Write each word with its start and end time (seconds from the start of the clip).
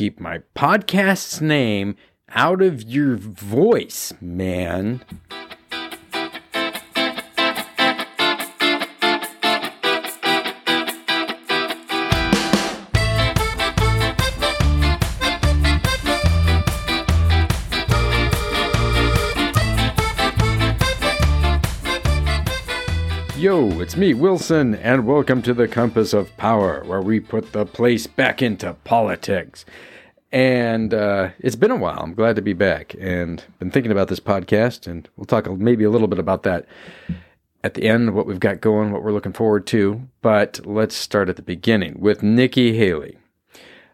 keep 0.00 0.18
my 0.18 0.38
podcast's 0.56 1.42
name 1.42 1.94
out 2.30 2.62
of 2.62 2.80
your 2.84 3.16
voice, 3.16 4.14
man. 4.18 5.02
It's 23.80 23.96
me, 23.96 24.12
Wilson, 24.12 24.74
and 24.74 25.06
welcome 25.06 25.40
to 25.40 25.54
the 25.54 25.66
Compass 25.66 26.12
of 26.12 26.36
Power, 26.36 26.84
where 26.84 27.00
we 27.00 27.18
put 27.18 27.52
the 27.52 27.64
place 27.64 28.06
back 28.06 28.42
into 28.42 28.74
politics. 28.84 29.64
And 30.30 30.92
uh, 30.92 31.30
it's 31.38 31.56
been 31.56 31.70
a 31.70 31.76
while. 31.76 31.98
I'm 31.98 32.12
glad 32.12 32.36
to 32.36 32.42
be 32.42 32.52
back 32.52 32.94
and 33.00 33.42
been 33.58 33.70
thinking 33.70 33.90
about 33.90 34.08
this 34.08 34.20
podcast, 34.20 34.86
and 34.86 35.08
we'll 35.16 35.24
talk 35.24 35.50
maybe 35.50 35.84
a 35.84 35.88
little 35.88 36.08
bit 36.08 36.18
about 36.18 36.42
that 36.42 36.66
at 37.64 37.72
the 37.72 37.88
end, 37.88 38.14
what 38.14 38.26
we've 38.26 38.38
got 38.38 38.60
going, 38.60 38.92
what 38.92 39.02
we're 39.02 39.12
looking 39.12 39.32
forward 39.32 39.66
to. 39.68 40.02
But 40.20 40.60
let's 40.66 40.94
start 40.94 41.30
at 41.30 41.36
the 41.36 41.42
beginning 41.42 41.98
with 41.98 42.22
Nikki 42.22 42.76
Haley. 42.76 43.16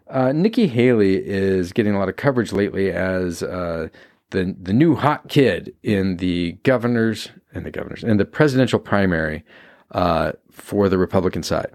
Uh, 0.08 0.32
Nikki 0.32 0.66
Haley 0.66 1.24
is 1.24 1.72
getting 1.72 1.94
a 1.94 1.98
lot 2.00 2.08
of 2.08 2.16
coverage 2.16 2.52
lately 2.52 2.90
as 2.90 3.40
uh, 3.40 3.88
the 4.30 4.56
the 4.60 4.72
new 4.72 4.96
hot 4.96 5.28
kid 5.28 5.76
in 5.84 6.16
the 6.16 6.58
governors 6.64 7.30
and 7.54 7.64
the 7.64 7.70
governors 7.70 8.02
and 8.02 8.18
the 8.18 8.24
presidential 8.24 8.80
primary 8.80 9.44
uh, 9.92 10.32
for 10.50 10.88
the 10.88 10.98
Republican 10.98 11.42
side. 11.42 11.72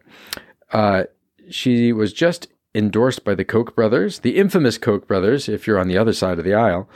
Uh, 0.72 1.04
she 1.50 1.92
was 1.92 2.14
just 2.14 2.48
endorsed 2.74 3.24
by 3.24 3.36
the 3.36 3.44
Koch 3.44 3.76
brothers, 3.76 4.20
the 4.20 4.38
infamous 4.38 4.78
Koch 4.78 5.08
brothers. 5.08 5.50
If 5.50 5.68
you're 5.68 5.80
on 5.80 5.88
the 5.88 5.98
other 5.98 6.14
side 6.14 6.40
of 6.40 6.46
the 6.46 6.54
aisle, 6.54 6.90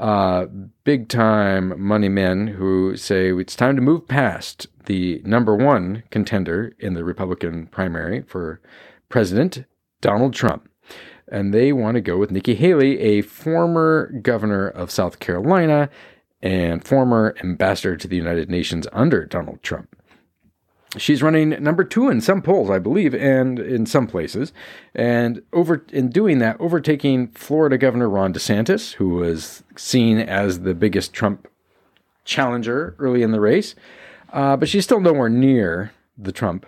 uh, 0.00 0.46
big 0.84 1.08
time 1.08 1.80
money 1.80 2.08
men 2.08 2.48
who 2.48 2.96
say 2.96 3.32
it's 3.32 3.54
time 3.54 3.76
to 3.76 3.82
move 3.82 4.08
past 4.08 4.66
the 4.86 5.20
number 5.24 5.54
one 5.54 6.02
contender 6.10 6.74
in 6.78 6.94
the 6.94 7.04
Republican 7.04 7.66
primary 7.66 8.22
for 8.22 8.60
president, 9.08 9.64
Donald 10.00 10.34
Trump 10.34 10.70
and 11.30 11.54
they 11.54 11.72
want 11.72 11.94
to 11.94 12.00
go 12.00 12.18
with 12.18 12.30
Nikki 12.30 12.54
Haley, 12.54 12.98
a 12.98 13.22
former 13.22 14.12
governor 14.20 14.68
of 14.68 14.90
South 14.90 15.20
Carolina 15.20 15.88
and 16.42 16.84
former 16.84 17.34
ambassador 17.42 17.96
to 17.96 18.08
the 18.08 18.16
United 18.16 18.50
Nations 18.50 18.86
under 18.92 19.24
Donald 19.24 19.62
Trump. 19.62 19.96
She's 20.96 21.22
running 21.22 21.50
number 21.62 21.84
two 21.84 22.08
in 22.08 22.20
some 22.20 22.42
polls, 22.42 22.68
I 22.68 22.80
believe, 22.80 23.14
and 23.14 23.60
in 23.60 23.86
some 23.86 24.08
places. 24.08 24.52
And 24.92 25.42
over 25.52 25.84
in 25.92 26.10
doing 26.10 26.38
that, 26.40 26.60
overtaking 26.60 27.28
Florida 27.28 27.78
Governor 27.78 28.08
Ron 28.08 28.34
DeSantis, 28.34 28.94
who 28.94 29.10
was 29.10 29.62
seen 29.76 30.18
as 30.18 30.60
the 30.60 30.74
biggest 30.74 31.12
Trump 31.12 31.46
challenger 32.24 32.96
early 32.98 33.22
in 33.22 33.30
the 33.30 33.40
race. 33.40 33.76
Uh, 34.32 34.56
but 34.56 34.68
she's 34.68 34.84
still 34.84 35.00
nowhere 35.00 35.28
near 35.28 35.92
the 36.18 36.32
Trump. 36.32 36.66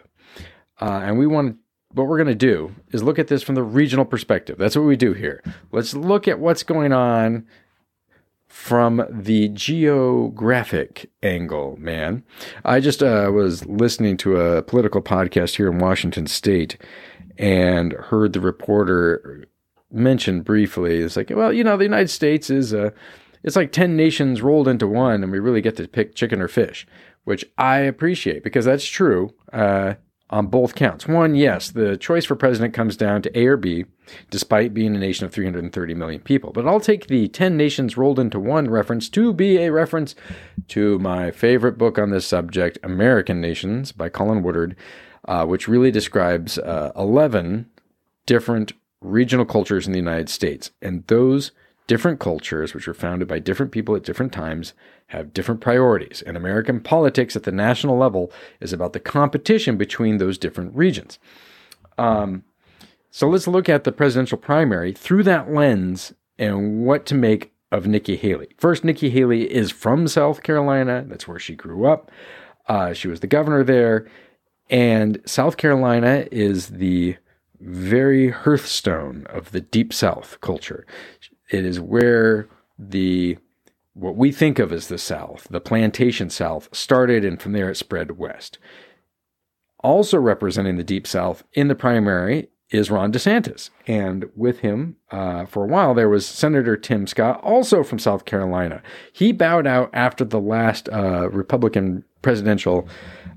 Uh, 0.80 1.00
and 1.02 1.18
we 1.18 1.26
want 1.26 1.56
what 1.94 2.06
we're 2.06 2.16
going 2.16 2.26
to 2.26 2.34
do 2.34 2.74
is 2.90 3.02
look 3.02 3.18
at 3.18 3.28
this 3.28 3.42
from 3.42 3.54
the 3.54 3.62
regional 3.62 4.04
perspective. 4.04 4.56
That's 4.56 4.76
what 4.76 4.86
we 4.86 4.96
do 4.96 5.12
here. 5.12 5.42
Let's 5.72 5.94
look 5.94 6.26
at 6.26 6.38
what's 6.38 6.62
going 6.62 6.92
on 6.92 7.46
from 8.52 9.02
the 9.08 9.48
geographic 9.48 11.10
angle, 11.22 11.74
man. 11.80 12.22
I 12.66 12.80
just 12.80 13.02
uh, 13.02 13.30
was 13.32 13.64
listening 13.64 14.18
to 14.18 14.36
a 14.36 14.62
political 14.62 15.00
podcast 15.00 15.56
here 15.56 15.70
in 15.70 15.78
Washington 15.78 16.26
State 16.26 16.76
and 17.38 17.94
heard 17.94 18.34
the 18.34 18.42
reporter 18.42 19.46
mention 19.90 20.42
briefly. 20.42 21.00
It's 21.00 21.16
like, 21.16 21.30
well, 21.30 21.50
you 21.50 21.64
know, 21.64 21.78
the 21.78 21.84
United 21.84 22.10
States 22.10 22.50
is 22.50 22.74
a. 22.74 22.92
it's 23.42 23.56
like 23.56 23.72
ten 23.72 23.96
nations 23.96 24.42
rolled 24.42 24.68
into 24.68 24.86
one, 24.86 25.22
and 25.22 25.32
we 25.32 25.38
really 25.38 25.62
get 25.62 25.76
to 25.78 25.88
pick 25.88 26.14
chicken 26.14 26.42
or 26.42 26.46
fish, 26.46 26.86
which 27.24 27.46
I 27.56 27.78
appreciate 27.78 28.44
because 28.44 28.66
that's 28.66 28.86
true. 28.86 29.30
Uh, 29.50 29.94
on 30.32 30.46
both 30.46 30.74
counts. 30.74 31.06
One, 31.06 31.34
yes, 31.34 31.70
the 31.70 31.96
choice 31.96 32.24
for 32.24 32.34
president 32.34 32.72
comes 32.72 32.96
down 32.96 33.20
to 33.22 33.38
A 33.38 33.46
or 33.46 33.58
B, 33.58 33.84
despite 34.30 34.72
being 34.72 34.96
a 34.96 34.98
nation 34.98 35.26
of 35.26 35.32
330 35.32 35.94
million 35.94 36.20
people. 36.20 36.52
But 36.52 36.66
I'll 36.66 36.80
take 36.80 37.06
the 37.06 37.28
10 37.28 37.56
nations 37.56 37.98
rolled 37.98 38.18
into 38.18 38.40
one 38.40 38.70
reference 38.70 39.10
to 39.10 39.34
be 39.34 39.58
a 39.58 39.70
reference 39.70 40.14
to 40.68 40.98
my 40.98 41.30
favorite 41.30 41.76
book 41.76 41.98
on 41.98 42.10
this 42.10 42.26
subject, 42.26 42.78
American 42.82 43.40
Nations 43.42 43.92
by 43.92 44.08
Colin 44.08 44.42
Woodard, 44.42 44.74
uh, 45.28 45.44
which 45.44 45.68
really 45.68 45.90
describes 45.90 46.58
uh, 46.58 46.92
11 46.96 47.68
different 48.24 48.72
regional 49.02 49.44
cultures 49.44 49.86
in 49.86 49.92
the 49.92 49.98
United 49.98 50.30
States. 50.30 50.70
And 50.80 51.06
those 51.08 51.52
different 51.86 52.20
cultures, 52.20 52.74
which 52.74 52.86
were 52.86 52.94
founded 52.94 53.28
by 53.28 53.38
different 53.38 53.72
people 53.72 53.96
at 53.96 54.04
different 54.04 54.32
times, 54.32 54.72
have 55.08 55.34
different 55.34 55.60
priorities. 55.60 56.22
And 56.22 56.36
American 56.36 56.80
politics 56.80 57.36
at 57.36 57.42
the 57.42 57.52
national 57.52 57.96
level 57.98 58.32
is 58.60 58.72
about 58.72 58.92
the 58.92 59.00
competition 59.00 59.76
between 59.76 60.18
those 60.18 60.38
different 60.38 60.74
regions. 60.74 61.18
Um, 61.98 62.44
so 63.10 63.28
let's 63.28 63.46
look 63.46 63.68
at 63.68 63.84
the 63.84 63.92
presidential 63.92 64.38
primary 64.38 64.92
through 64.92 65.24
that 65.24 65.52
lens 65.52 66.14
and 66.38 66.84
what 66.84 67.04
to 67.06 67.14
make 67.14 67.52
of 67.70 67.86
Nikki 67.86 68.16
Haley. 68.16 68.48
First, 68.58 68.84
Nikki 68.84 69.10
Haley 69.10 69.50
is 69.52 69.70
from 69.70 70.06
South 70.06 70.42
Carolina. 70.42 71.04
That's 71.06 71.26
where 71.26 71.38
she 71.38 71.54
grew 71.54 71.86
up. 71.86 72.10
Uh, 72.68 72.92
she 72.92 73.08
was 73.08 73.20
the 73.20 73.26
governor 73.26 73.64
there. 73.64 74.06
And 74.70 75.20
South 75.26 75.56
Carolina 75.56 76.26
is 76.30 76.68
the 76.68 77.16
very 77.60 78.30
hearthstone 78.30 79.26
of 79.30 79.52
the 79.52 79.60
Deep 79.60 79.92
South 79.92 80.38
culture. 80.40 80.86
It 81.52 81.64
is 81.66 81.78
where 81.78 82.48
the 82.78 83.38
what 83.94 84.16
we 84.16 84.32
think 84.32 84.58
of 84.58 84.72
as 84.72 84.88
the 84.88 84.96
South, 84.96 85.46
the 85.50 85.60
plantation 85.60 86.30
South, 86.30 86.68
started 86.72 87.26
and 87.26 87.40
from 87.40 87.52
there 87.52 87.70
it 87.70 87.76
spread 87.76 88.18
west. 88.18 88.58
Also 89.80 90.18
representing 90.18 90.78
the 90.78 90.84
Deep 90.84 91.06
South 91.06 91.44
in 91.52 91.68
the 91.68 91.74
primary 91.74 92.48
is 92.70 92.90
Ron 92.90 93.12
DeSantis. 93.12 93.68
And 93.86 94.30
with 94.34 94.60
him, 94.60 94.96
uh, 95.10 95.44
for 95.44 95.64
a 95.64 95.66
while, 95.66 95.92
there 95.92 96.08
was 96.08 96.24
Senator 96.24 96.74
Tim 96.74 97.06
Scott, 97.06 97.38
also 97.42 97.82
from 97.82 97.98
South 97.98 98.24
Carolina. 98.24 98.82
He 99.12 99.30
bowed 99.30 99.66
out 99.66 99.90
after 99.92 100.24
the 100.24 100.40
last 100.40 100.88
uh, 100.88 101.28
Republican 101.28 102.02
presidential 102.22 102.88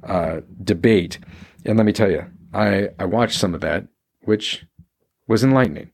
uh, 0.04 0.40
debate. 0.64 1.20
And 1.66 1.76
let 1.76 1.86
me 1.86 1.92
tell 1.92 2.10
you, 2.10 2.26
I, 2.54 2.90
I 2.98 3.04
watched 3.04 3.38
some 3.38 3.54
of 3.54 3.60
that, 3.60 3.88
which 4.22 4.66
was 5.28 5.44
enlightening. 5.44 5.92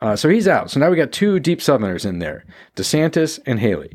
Uh, 0.00 0.16
so 0.16 0.28
he's 0.28 0.48
out. 0.48 0.70
So 0.70 0.80
now 0.80 0.90
we 0.90 0.96
got 0.96 1.12
two 1.12 1.40
deep 1.40 1.60
Southerners 1.60 2.04
in 2.04 2.18
there 2.18 2.44
DeSantis 2.76 3.40
and 3.46 3.60
Haley. 3.60 3.92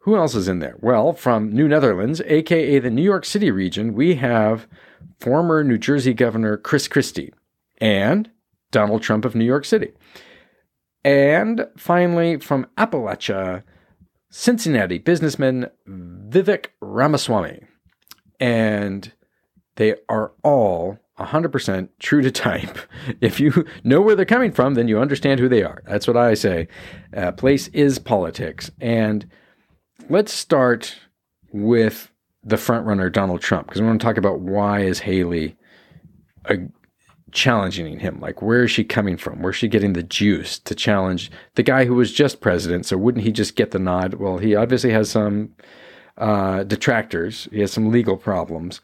Who 0.00 0.16
else 0.16 0.34
is 0.34 0.46
in 0.46 0.60
there? 0.60 0.76
Well, 0.80 1.12
from 1.12 1.52
New 1.52 1.66
Netherlands, 1.66 2.20
aka 2.26 2.78
the 2.78 2.90
New 2.90 3.02
York 3.02 3.24
City 3.24 3.50
region, 3.50 3.94
we 3.94 4.14
have 4.16 4.68
former 5.18 5.64
New 5.64 5.78
Jersey 5.78 6.14
Governor 6.14 6.56
Chris 6.56 6.86
Christie 6.86 7.32
and 7.78 8.30
Donald 8.70 9.02
Trump 9.02 9.24
of 9.24 9.34
New 9.34 9.44
York 9.44 9.64
City. 9.64 9.92
And 11.04 11.66
finally, 11.76 12.38
from 12.38 12.66
Appalachia, 12.76 13.62
Cincinnati 14.30 14.98
businessman 14.98 15.70
Vivek 15.88 16.66
Ramaswamy. 16.80 17.60
And 18.38 19.12
they 19.76 19.94
are 20.08 20.32
all 20.42 20.98
100% 21.18 21.88
true 21.98 22.22
to 22.22 22.30
type. 22.30 22.78
If 23.20 23.40
you 23.40 23.64
know 23.84 24.00
where 24.00 24.14
they're 24.14 24.24
coming 24.24 24.52
from, 24.52 24.74
then 24.74 24.88
you 24.88 24.98
understand 24.98 25.40
who 25.40 25.48
they 25.48 25.62
are. 25.62 25.82
That's 25.86 26.06
what 26.06 26.16
I 26.16 26.34
say. 26.34 26.68
Uh, 27.16 27.32
place 27.32 27.68
is 27.68 27.98
politics. 27.98 28.70
And 28.80 29.28
let's 30.10 30.32
start 30.32 30.96
with 31.52 32.10
the 32.42 32.56
frontrunner, 32.56 33.12
Donald 33.12 33.40
Trump, 33.40 33.66
because 33.66 33.80
we 33.80 33.86
want 33.86 34.00
to 34.00 34.04
talk 34.04 34.16
about 34.16 34.40
why 34.40 34.80
is 34.80 34.98
Haley 35.00 35.56
challenging 37.32 37.98
him? 37.98 38.18
Like, 38.20 38.42
where 38.42 38.64
is 38.64 38.70
she 38.70 38.84
coming 38.84 39.16
from? 39.16 39.42
Where's 39.42 39.56
she 39.56 39.68
getting 39.68 39.92
the 39.92 40.02
juice 40.02 40.58
to 40.60 40.74
challenge 40.74 41.30
the 41.54 41.62
guy 41.62 41.84
who 41.84 41.94
was 41.94 42.12
just 42.12 42.40
president? 42.40 42.86
So 42.86 42.96
wouldn't 42.96 43.24
he 43.24 43.32
just 43.32 43.56
get 43.56 43.70
the 43.70 43.78
nod? 43.78 44.14
Well, 44.14 44.38
he 44.38 44.54
obviously 44.54 44.90
has 44.90 45.10
some 45.10 45.50
uh, 46.18 46.64
detractors. 46.64 47.48
He 47.50 47.60
has 47.60 47.72
some 47.72 47.90
legal 47.90 48.16
problems. 48.16 48.80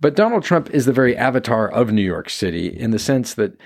But 0.00 0.16
Donald 0.16 0.42
Trump 0.42 0.70
is 0.70 0.84
the 0.84 0.92
very 0.92 1.16
avatar 1.16 1.68
of 1.68 1.92
New 1.92 2.02
York 2.02 2.28
City 2.28 2.66
in 2.66 2.90
the 2.90 2.98
sense 2.98 3.34
that 3.34 3.56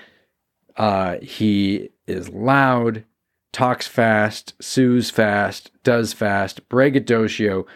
uh, 0.76 1.16
he 1.22 1.90
is 2.06 2.28
loud, 2.28 3.04
talks 3.52 3.86
fast, 3.86 4.54
sues 4.60 5.10
fast, 5.10 5.70
does 5.82 6.12
fast, 6.12 6.68
braggadocio. 6.68 7.66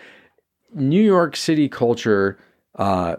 New 0.74 1.02
York 1.02 1.36
City 1.36 1.68
culture 1.68 2.38
uh, 2.76 3.16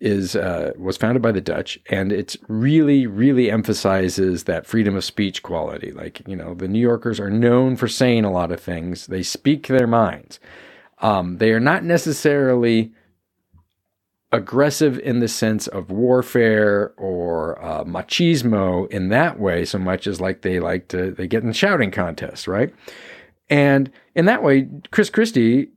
is 0.00 0.34
uh, 0.34 0.72
was 0.76 0.96
founded 0.96 1.22
by 1.22 1.32
the 1.32 1.40
Dutch, 1.40 1.78
and 1.88 2.10
it's 2.10 2.36
really, 2.48 3.06
really 3.06 3.50
emphasizes 3.50 4.44
that 4.44 4.66
freedom 4.66 4.96
of 4.96 5.04
speech 5.04 5.42
quality. 5.42 5.92
Like 5.92 6.26
you 6.26 6.34
know, 6.34 6.54
the 6.54 6.66
New 6.66 6.80
Yorkers 6.80 7.20
are 7.20 7.30
known 7.30 7.76
for 7.76 7.88
saying 7.88 8.24
a 8.24 8.32
lot 8.32 8.50
of 8.50 8.58
things. 8.58 9.06
They 9.06 9.22
speak 9.22 9.68
their 9.68 9.86
minds. 9.86 10.40
Um, 11.02 11.38
they 11.38 11.52
are 11.52 11.60
not 11.60 11.84
necessarily 11.84 12.92
aggressive 14.32 14.98
in 15.00 15.18
the 15.18 15.28
sense 15.28 15.66
of 15.66 15.90
warfare 15.90 16.94
or 16.96 17.62
uh, 17.62 17.84
machismo 17.84 18.90
in 18.90 19.10
that 19.10 19.38
way 19.38 19.64
so 19.64 19.78
much 19.78 20.06
as 20.06 20.20
like 20.20 20.40
they 20.40 20.58
like 20.58 20.88
to 20.88 21.10
they 21.10 21.26
get 21.26 21.42
in 21.42 21.52
shouting 21.52 21.90
contests 21.90 22.48
right? 22.48 22.74
And 23.50 23.90
in 24.14 24.24
that 24.24 24.42
way 24.42 24.68
chris 24.90 25.10
christie 25.10 25.68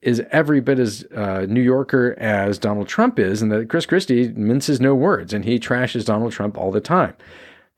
is 0.00 0.22
every 0.30 0.60
bit 0.60 0.78
as 0.78 1.04
uh, 1.14 1.44
new 1.48 1.60
yorker 1.60 2.14
as 2.18 2.58
donald 2.58 2.88
trump 2.88 3.18
is 3.18 3.42
and 3.42 3.50
that 3.50 3.68
chris 3.68 3.84
christie 3.84 4.28
minces 4.28 4.80
no 4.80 4.94
words 4.94 5.34
and 5.34 5.44
he 5.44 5.58
trashes 5.58 6.04
donald 6.04 6.32
trump 6.32 6.56
all 6.56 6.70
the 6.70 6.80
time 6.80 7.14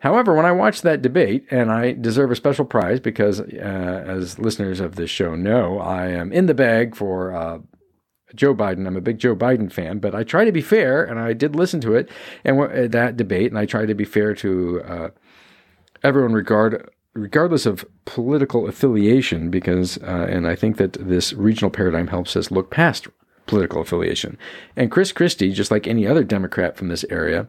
However, 0.01 0.35
when 0.35 0.47
I 0.47 0.53
watched 0.53 0.83
that 0.83 1.03
debate, 1.03 1.47
and 1.51 1.71
I 1.71 1.93
deserve 1.93 2.31
a 2.31 2.37
special 2.37 2.65
prize 2.65 3.01
because, 3.01 3.41
uh, 3.41 4.05
as 4.07 4.39
listeners 4.39 4.81
of 4.81 4.97
this 4.97 5.11
show 5.11 5.35
know, 5.35 5.79
I 5.79 6.09
am 6.09 6.33
in 6.33 6.47
the 6.47 6.55
bag 6.55 6.97
for 6.97 7.35
uh, 7.35 7.59
Joe 8.35 8.55
Biden. 8.55 8.87
I'm 8.87 8.97
a 8.97 9.03
big 9.03 9.19
Joe 9.19 9.37
Biden 9.37 9.71
fan, 9.71 9.99
but 9.99 10.15
I 10.15 10.25
try 10.25 10.45
to 10.45 10.53
be 10.53 10.63
fair, 10.63 11.05
and 11.05 11.19
I 11.19 11.35
did 11.35 11.55
listen 11.55 11.81
to 11.83 11.95
it 11.95 12.09
and 12.45 12.59
uh, 12.59 12.89
that 12.89 13.17
debate, 13.17 13.51
and 13.51 13.59
I 13.59 13.67
try 13.67 13.87
to 13.87 13.95
be 13.95 14.05
fair 14.05 14.35
to 14.37 14.83
uh, 14.83 15.09
everyone 16.03 16.33
regard 16.33 16.91
regardless 17.13 17.67
of 17.67 17.85
political 18.05 18.69
affiliation, 18.69 19.51
because 19.51 19.99
uh, 19.99 20.27
and 20.31 20.47
I 20.47 20.55
think 20.55 20.77
that 20.79 20.93
this 20.95 21.33
regional 21.33 21.71
paradigm 21.71 22.07
helps 22.07 22.37
us 22.37 22.51
look 22.51 22.71
past 22.71 23.09
political 23.47 23.83
affiliation. 23.83 24.39
And 24.77 24.91
Chris 24.91 25.13
Christie, 25.13 25.53
just 25.53 25.71
like 25.71 25.87
any 25.87 26.07
other 26.07 26.25
Democrat 26.25 26.77
from 26.77 26.89
this 26.89 27.05
area, 27.11 27.49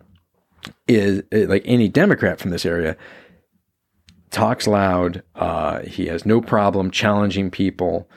is 0.88 1.24
uh, 1.34 1.48
like 1.48 1.64
any 1.66 1.88
Democrat 1.88 2.40
from 2.40 2.52
this 2.52 2.66
area. 2.66 2.98
Talks 4.30 4.68
loud. 4.68 5.24
Uh, 5.36 5.82
he 5.82 6.08
has 6.08 6.26
no 6.26 6.42
problem 6.42 6.92
challenging 6.92 7.52
people. 7.52 8.10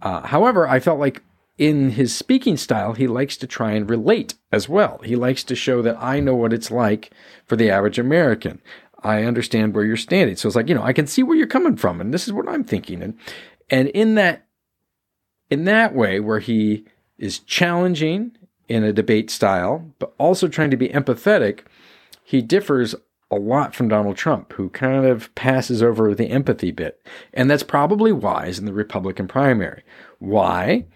Uh, 0.00 0.26
however, 0.26 0.66
I 0.66 0.80
felt 0.80 0.98
like 0.98 1.22
in 1.58 1.90
his 1.90 2.16
speaking 2.16 2.56
style, 2.56 2.94
he 2.94 3.06
likes 3.06 3.36
to 3.36 3.46
try 3.46 3.72
and 3.72 3.88
relate 3.90 4.34
as 4.50 4.68
well. 4.68 4.98
He 5.04 5.14
likes 5.14 5.44
to 5.44 5.54
show 5.54 5.82
that 5.82 6.02
I 6.02 6.18
know 6.18 6.34
what 6.34 6.54
it's 6.54 6.70
like 6.70 7.10
for 7.46 7.56
the 7.56 7.70
average 7.70 7.98
American. 7.98 8.62
I 9.02 9.24
understand 9.24 9.74
where 9.74 9.84
you're 9.84 9.98
standing. 9.98 10.36
So 10.36 10.48
it's 10.48 10.56
like, 10.56 10.68
you 10.68 10.74
know, 10.74 10.82
I 10.82 10.94
can 10.94 11.06
see 11.06 11.22
where 11.22 11.36
you're 11.36 11.46
coming 11.46 11.76
from 11.76 12.00
and 12.00 12.14
this 12.14 12.26
is 12.26 12.32
what 12.32 12.48
I'm 12.48 12.64
thinking. 12.64 13.02
And 13.02 13.18
and 13.68 13.88
in 13.88 14.14
that 14.14 14.46
in 15.50 15.64
that 15.64 15.94
way 15.94 16.20
where 16.20 16.38
he 16.38 16.86
is 17.18 17.40
challenging 17.40 18.32
in 18.68 18.84
a 18.84 18.92
debate 18.92 19.30
style, 19.30 19.92
but 19.98 20.14
also 20.16 20.48
trying 20.48 20.70
to 20.70 20.76
be 20.76 20.88
empathetic, 20.88 21.60
he 22.30 22.42
differs 22.42 22.94
a 23.30 23.36
lot 23.36 23.74
from 23.74 23.88
Donald 23.88 24.16
Trump, 24.16 24.52
who 24.54 24.68
kind 24.70 25.06
of 25.06 25.32
passes 25.34 25.82
over 25.82 26.14
the 26.14 26.30
empathy 26.30 26.72
bit. 26.72 27.00
And 27.32 27.48
that's 27.48 27.62
probably 27.62 28.12
wise 28.12 28.58
in 28.58 28.64
the 28.64 28.72
Republican 28.72 29.28
primary. 29.28 29.84
Why? 30.18 30.86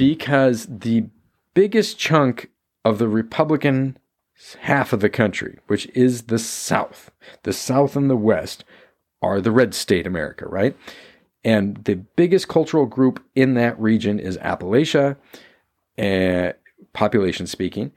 because 0.00 0.66
the 0.66 1.04
biggest 1.52 1.98
chunk 1.98 2.48
of 2.86 2.96
the 2.96 3.06
Republican 3.06 3.98
half 4.60 4.94
of 4.94 5.00
the 5.00 5.10
country, 5.10 5.58
which 5.66 5.86
is 5.88 6.22
the 6.22 6.38
South, 6.38 7.10
the 7.42 7.52
South 7.52 7.96
and 7.96 8.08
the 8.08 8.16
West, 8.16 8.64
are 9.20 9.42
the 9.42 9.50
red 9.50 9.74
state 9.74 10.06
America, 10.06 10.48
right? 10.48 10.74
And 11.44 11.84
the 11.84 11.96
biggest 11.96 12.48
cultural 12.48 12.86
group 12.86 13.22
in 13.34 13.52
that 13.54 13.78
region 13.78 14.18
is 14.18 14.38
Appalachia, 14.38 15.18
uh, 15.98 16.54
population 16.94 17.46
speaking. 17.46 17.92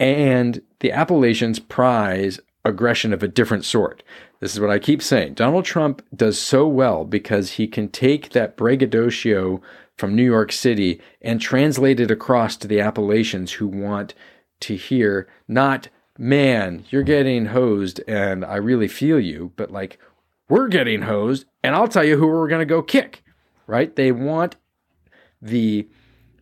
And 0.00 0.62
the 0.80 0.92
Appalachians 0.92 1.58
prize 1.58 2.40
aggression 2.64 3.12
of 3.12 3.22
a 3.22 3.28
different 3.28 3.64
sort. 3.64 4.02
This 4.40 4.54
is 4.54 4.60
what 4.60 4.70
I 4.70 4.78
keep 4.78 5.02
saying. 5.02 5.34
Donald 5.34 5.64
Trump 5.64 6.02
does 6.14 6.38
so 6.38 6.66
well 6.66 7.04
because 7.04 7.52
he 7.52 7.66
can 7.66 7.88
take 7.88 8.30
that 8.30 8.56
braggadocio 8.56 9.60
from 9.96 10.14
New 10.14 10.24
York 10.24 10.52
City 10.52 11.00
and 11.20 11.40
translate 11.40 11.98
it 11.98 12.10
across 12.10 12.56
to 12.56 12.68
the 12.68 12.80
Appalachians 12.80 13.52
who 13.52 13.66
want 13.66 14.14
to 14.60 14.76
hear 14.76 15.28
not, 15.48 15.88
man, 16.16 16.84
you're 16.90 17.02
getting 17.02 17.46
hosed 17.46 18.00
and 18.06 18.44
I 18.44 18.56
really 18.56 18.88
feel 18.88 19.18
you, 19.18 19.52
but 19.56 19.72
like, 19.72 19.98
we're 20.48 20.68
getting 20.68 21.02
hosed 21.02 21.44
and 21.62 21.74
I'll 21.74 21.88
tell 21.88 22.04
you 22.04 22.16
who 22.16 22.26
we're 22.26 22.48
going 22.48 22.60
to 22.60 22.66
go 22.66 22.82
kick, 22.82 23.22
right? 23.66 23.94
They 23.94 24.12
want 24.12 24.56
the 25.42 25.88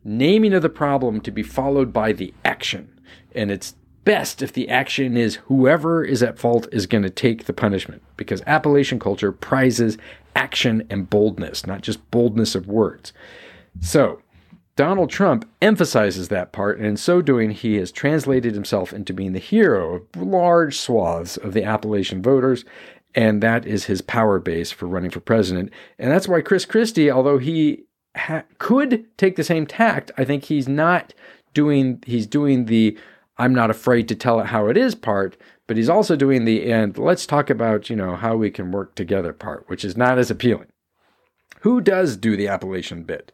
naming 0.05 0.53
of 0.53 0.63
the 0.63 0.69
problem 0.69 1.21
to 1.23 1.31
be 1.31 1.43
followed 1.43 1.93
by 1.93 2.13
the 2.13 2.33
action. 2.45 2.96
And 3.37 3.51
it's 3.51 3.75
best 4.05 4.41
if 4.41 4.53
the 4.53 4.69
action 4.69 5.17
is 5.17 5.37
whoever 5.47 6.05
is 6.05 6.23
at 6.23 6.39
fault 6.39 6.69
is 6.73 6.87
going 6.87 7.03
to 7.03 7.11
take 7.11 7.45
the 7.45 7.53
punishment 7.53 8.03
because 8.17 8.43
Appalachian 8.47 8.99
culture 8.99 9.33
prizes 9.33 9.99
action 10.35 10.87
and 10.89 11.11
boldness, 11.11 11.67
not 11.67 11.83
just 11.83 12.11
boldness 12.11 12.55
of 12.55 12.69
words. 12.69 13.13
So, 13.81 14.23
Donald 14.77 15.09
Trump 15.09 15.49
emphasizes 15.63 16.29
that 16.29 16.53
part, 16.53 16.77
and 16.77 16.87
in 16.87 16.99
so 16.99 17.23
doing, 17.23 17.51
he 17.51 17.77
has 17.77 17.91
translated 17.91 18.55
himself 18.55 18.93
into 18.93 19.15
being 19.15 19.33
the 19.33 19.39
hero 19.39 19.95
of 19.95 20.23
large 20.23 20.79
swaths 20.79 21.39
of 21.39 21.55
the 21.55 21.65
Appalachian 21.65 22.21
voters, 22.21 22.63
and 23.15 23.43
that 23.43 23.65
is 23.65 23.87
his 23.87 24.03
power 24.03 24.39
base 24.39 24.71
for 24.71 24.87
running 24.87 25.11
for 25.11 25.21
president. 25.21 25.73
And 25.99 26.13
that's 26.13 26.29
why 26.29 26.43
Chris 26.43 26.67
Christie, 26.67 27.11
although 27.11 27.39
he 27.39 27.85
ha- 28.15 28.45
could 28.59 29.07
take 29.17 29.37
the 29.37 29.45
same 29.45 29.67
tact, 29.67 30.11
I 30.19 30.25
think 30.25 30.45
he's 30.45 30.69
not 30.69 31.15
doing 31.55 32.03
he's 32.05 32.27
doing 32.27 32.67
the 32.67 32.99
I'm 33.39 33.55
not 33.55 33.71
afraid 33.71 34.09
to 34.09 34.15
tell 34.15 34.41
it 34.41 34.47
how 34.47 34.69
it 34.69 34.77
is 34.77 34.95
part, 34.95 35.37
but 35.67 35.77
he's 35.77 35.89
also 35.89 36.17
doing 36.17 36.45
the 36.45 36.71
and 36.73 36.97
let's 36.97 37.27
talk 37.27 37.51
about, 37.51 37.91
you 37.91 37.97
know, 37.97 38.17
how 38.17 38.37
we 38.37 38.51
can 38.51 38.73
work 38.73 38.95
together 38.95 39.33
part, 39.33 39.69
which 39.69 39.85
is 39.85 39.97
not 39.97 40.19
as 40.19 40.31
appealing. 40.31 40.69
Who 41.61 41.81
does 41.81 42.17
do 42.17 42.37
the 42.37 42.49
Appalachian 42.49 43.05
bit? 43.05 43.33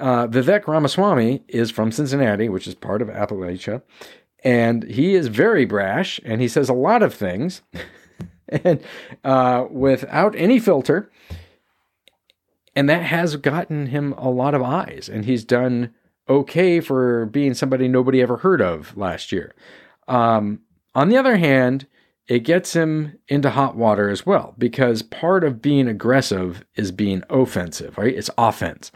Uh, 0.00 0.26
Vivek 0.26 0.66
Ramaswamy 0.66 1.44
is 1.48 1.70
from 1.70 1.92
Cincinnati, 1.92 2.48
which 2.48 2.66
is 2.66 2.74
part 2.74 3.02
of 3.02 3.08
Appalachia, 3.08 3.82
and 4.44 4.84
he 4.84 5.14
is 5.14 5.28
very 5.28 5.64
brash 5.64 6.20
and 6.24 6.40
he 6.40 6.48
says 6.48 6.68
a 6.68 6.74
lot 6.74 7.02
of 7.02 7.14
things 7.14 7.62
and 8.48 8.82
uh, 9.24 9.66
without 9.70 10.34
any 10.36 10.58
filter. 10.58 11.10
And 12.74 12.88
that 12.88 13.02
has 13.02 13.36
gotten 13.36 13.86
him 13.86 14.14
a 14.14 14.30
lot 14.30 14.54
of 14.54 14.62
eyes, 14.62 15.06
and 15.12 15.26
he's 15.26 15.44
done 15.44 15.92
okay 16.32 16.80
for 16.80 17.26
being 17.26 17.54
somebody 17.54 17.88
nobody 17.88 18.20
ever 18.20 18.38
heard 18.38 18.60
of 18.60 18.96
last 18.96 19.32
year. 19.32 19.54
Um, 20.08 20.60
on 20.94 21.08
the 21.08 21.16
other 21.16 21.36
hand, 21.36 21.86
it 22.28 22.40
gets 22.40 22.74
him 22.74 23.18
into 23.28 23.50
hot 23.50 23.76
water 23.76 24.08
as 24.08 24.24
well 24.24 24.54
because 24.58 25.02
part 25.02 25.44
of 25.44 25.60
being 25.60 25.88
aggressive 25.88 26.64
is 26.76 26.92
being 26.92 27.22
offensive, 27.28 27.98
right? 27.98 28.14
It's 28.14 28.30
offense. 28.38 28.92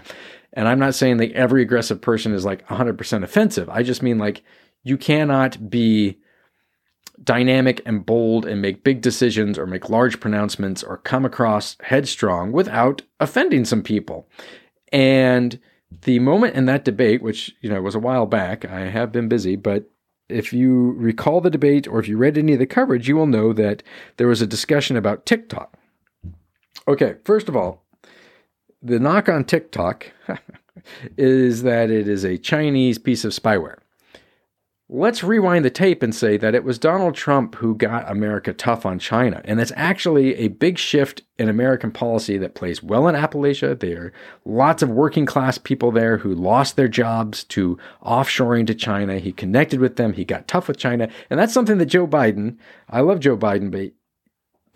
And 0.52 0.68
I'm 0.68 0.78
not 0.78 0.94
saying 0.94 1.18
that 1.18 1.32
every 1.32 1.62
aggressive 1.62 2.00
person 2.00 2.32
is 2.32 2.44
like 2.44 2.66
100% 2.68 3.22
offensive. 3.22 3.68
I 3.68 3.82
just 3.82 4.02
mean 4.02 4.18
like 4.18 4.42
you 4.84 4.96
cannot 4.96 5.68
be 5.68 6.18
dynamic 7.22 7.82
and 7.84 8.06
bold 8.06 8.46
and 8.46 8.62
make 8.62 8.84
big 8.84 9.00
decisions 9.00 9.58
or 9.58 9.66
make 9.66 9.90
large 9.90 10.20
pronouncements 10.20 10.82
or 10.82 10.98
come 10.98 11.24
across 11.24 11.76
headstrong 11.80 12.52
without 12.52 13.02
offending 13.20 13.64
some 13.64 13.82
people. 13.82 14.28
And 14.92 15.58
the 16.02 16.18
moment 16.18 16.54
in 16.54 16.66
that 16.66 16.84
debate, 16.84 17.22
which 17.22 17.54
you 17.60 17.70
know 17.70 17.80
was 17.80 17.94
a 17.94 18.00
while 18.00 18.26
back, 18.26 18.64
I 18.64 18.80
have 18.88 19.12
been 19.12 19.28
busy, 19.28 19.56
but 19.56 19.90
if 20.28 20.52
you 20.52 20.92
recall 20.92 21.40
the 21.40 21.50
debate 21.50 21.86
or 21.86 22.00
if 22.00 22.08
you 22.08 22.16
read 22.16 22.36
any 22.36 22.54
of 22.54 22.58
the 22.58 22.66
coverage, 22.66 23.08
you 23.08 23.16
will 23.16 23.26
know 23.26 23.52
that 23.52 23.82
there 24.16 24.26
was 24.26 24.42
a 24.42 24.46
discussion 24.46 24.96
about 24.96 25.26
TikTok. 25.26 25.74
Okay, 26.88 27.16
first 27.24 27.48
of 27.48 27.56
all, 27.56 27.84
the 28.82 28.98
knock 28.98 29.28
on 29.28 29.44
TikTok 29.44 30.12
is 31.16 31.62
that 31.62 31.90
it 31.90 32.08
is 32.08 32.24
a 32.24 32.38
Chinese 32.38 32.98
piece 32.98 33.24
of 33.24 33.32
spyware. 33.32 33.78
Let's 34.88 35.24
rewind 35.24 35.64
the 35.64 35.70
tape 35.70 36.00
and 36.04 36.14
say 36.14 36.36
that 36.36 36.54
it 36.54 36.62
was 36.62 36.78
Donald 36.78 37.16
Trump 37.16 37.56
who 37.56 37.74
got 37.74 38.08
America 38.08 38.52
tough 38.52 38.86
on 38.86 39.00
China. 39.00 39.42
And 39.44 39.58
that's 39.58 39.72
actually 39.74 40.36
a 40.36 40.46
big 40.46 40.78
shift 40.78 41.22
in 41.38 41.48
American 41.48 41.90
policy 41.90 42.38
that 42.38 42.54
plays 42.54 42.84
well 42.84 43.08
in 43.08 43.16
Appalachia. 43.16 43.80
There 43.80 44.00
are 44.00 44.12
lots 44.44 44.84
of 44.84 44.88
working 44.88 45.26
class 45.26 45.58
people 45.58 45.90
there 45.90 46.18
who 46.18 46.32
lost 46.32 46.76
their 46.76 46.86
jobs 46.86 47.42
to 47.44 47.76
offshoring 48.00 48.64
to 48.68 48.76
China. 48.76 49.18
He 49.18 49.32
connected 49.32 49.80
with 49.80 49.96
them. 49.96 50.12
He 50.12 50.24
got 50.24 50.46
tough 50.46 50.68
with 50.68 50.78
China. 50.78 51.08
And 51.30 51.40
that's 51.40 51.52
something 51.52 51.78
that 51.78 51.86
Joe 51.86 52.06
Biden, 52.06 52.56
I 52.88 53.00
love 53.00 53.18
Joe 53.18 53.36
Biden, 53.36 53.72
but 53.72 53.90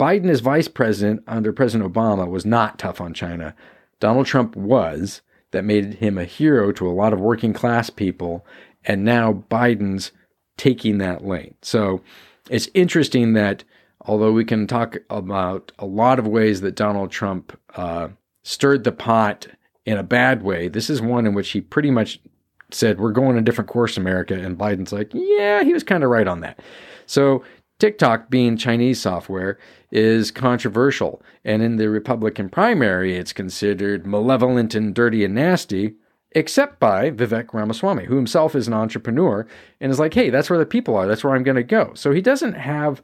Biden 0.05 0.29
as 0.29 0.41
vice 0.41 0.67
president 0.67 1.23
under 1.29 1.53
President 1.53 1.93
Obama 1.93 2.29
was 2.29 2.45
not 2.45 2.81
tough 2.81 3.01
on 3.01 3.15
China. 3.15 3.55
Donald 4.01 4.27
Trump 4.27 4.57
was 4.57 5.21
that 5.53 5.65
made 5.65 5.95
him 5.95 6.19
a 6.19 6.25
hero 6.25 6.73
to 6.73 6.89
a 6.89 6.93
lot 6.93 7.13
of 7.13 7.21
working 7.21 7.53
class 7.53 7.91
people. 7.91 8.47
And 8.85 9.05
now 9.05 9.45
Biden's 9.51 10.13
taking 10.57 10.99
that 10.99 11.25
lane. 11.25 11.55
So 11.63 12.03
it's 12.49 12.69
interesting 12.75 13.35
that 13.35 13.65
although 14.03 14.33
we 14.33 14.45
can 14.45 14.67
talk 14.67 14.97
about 15.09 15.73
a 15.79 15.87
lot 15.87 16.19
of 16.19 16.27
ways 16.27 16.61
that 16.61 16.75
Donald 16.77 17.11
Trump 17.11 17.59
uh, 17.77 18.09
stirred 18.43 18.85
the 18.85 18.93
pot 18.93 19.47
in 19.85 19.99
a 19.99 20.03
bad 20.03 20.43
way, 20.43 20.69
this 20.69 20.91
is 20.91 21.01
one 21.01 21.27
in 21.27 21.35
which 21.35 21.51
he 21.51 21.61
pretty 21.61 21.91
much 21.91 22.21
said, 22.71 23.01
We're 23.01 23.13
going 23.13 23.37
a 23.37 23.43
different 23.43 23.71
course, 23.71 23.97
America. 23.97 24.35
And 24.35 24.59
Biden's 24.59 24.93
like, 24.93 25.11
Yeah, 25.13 25.63
he 25.63 25.73
was 25.73 25.85
kind 25.85 26.05
of 26.05 26.11
right 26.11 26.29
on 26.29 26.41
that. 26.41 26.61
So 27.07 27.43
TikTok, 27.79 28.31
being 28.31 28.57
Chinese 28.57 29.01
software, 29.01 29.59
is 29.91 30.31
controversial. 30.31 31.23
And 31.45 31.63
in 31.63 31.77
the 31.77 31.89
Republican 31.89 32.49
primary, 32.49 33.17
it's 33.17 33.33
considered 33.33 34.07
malevolent 34.07 34.75
and 34.75 34.95
dirty 34.95 35.25
and 35.25 35.35
nasty. 35.35 35.95
Except 36.33 36.79
by 36.79 37.11
Vivek 37.11 37.53
Ramaswamy, 37.53 38.05
who 38.05 38.17
himself 38.17 38.55
is 38.55 38.69
an 38.69 38.75
entrepreneur 38.75 39.47
and 39.81 39.91
is 39.91 39.99
like, 39.99 40.15
hey, 40.15 40.31
that's 40.31 40.49
where 40.49 40.59
the 40.59 40.67
people 40.67 40.97
are. 40.97 41.07
That's 41.07 41.25
where 41.25 41.35
I'm 41.35 41.43
going 41.43 41.57
to 41.57 41.63
go. 41.63 41.93
So 41.95 42.13
he 42.13 42.21
doesn't 42.21 42.55
have 42.55 43.03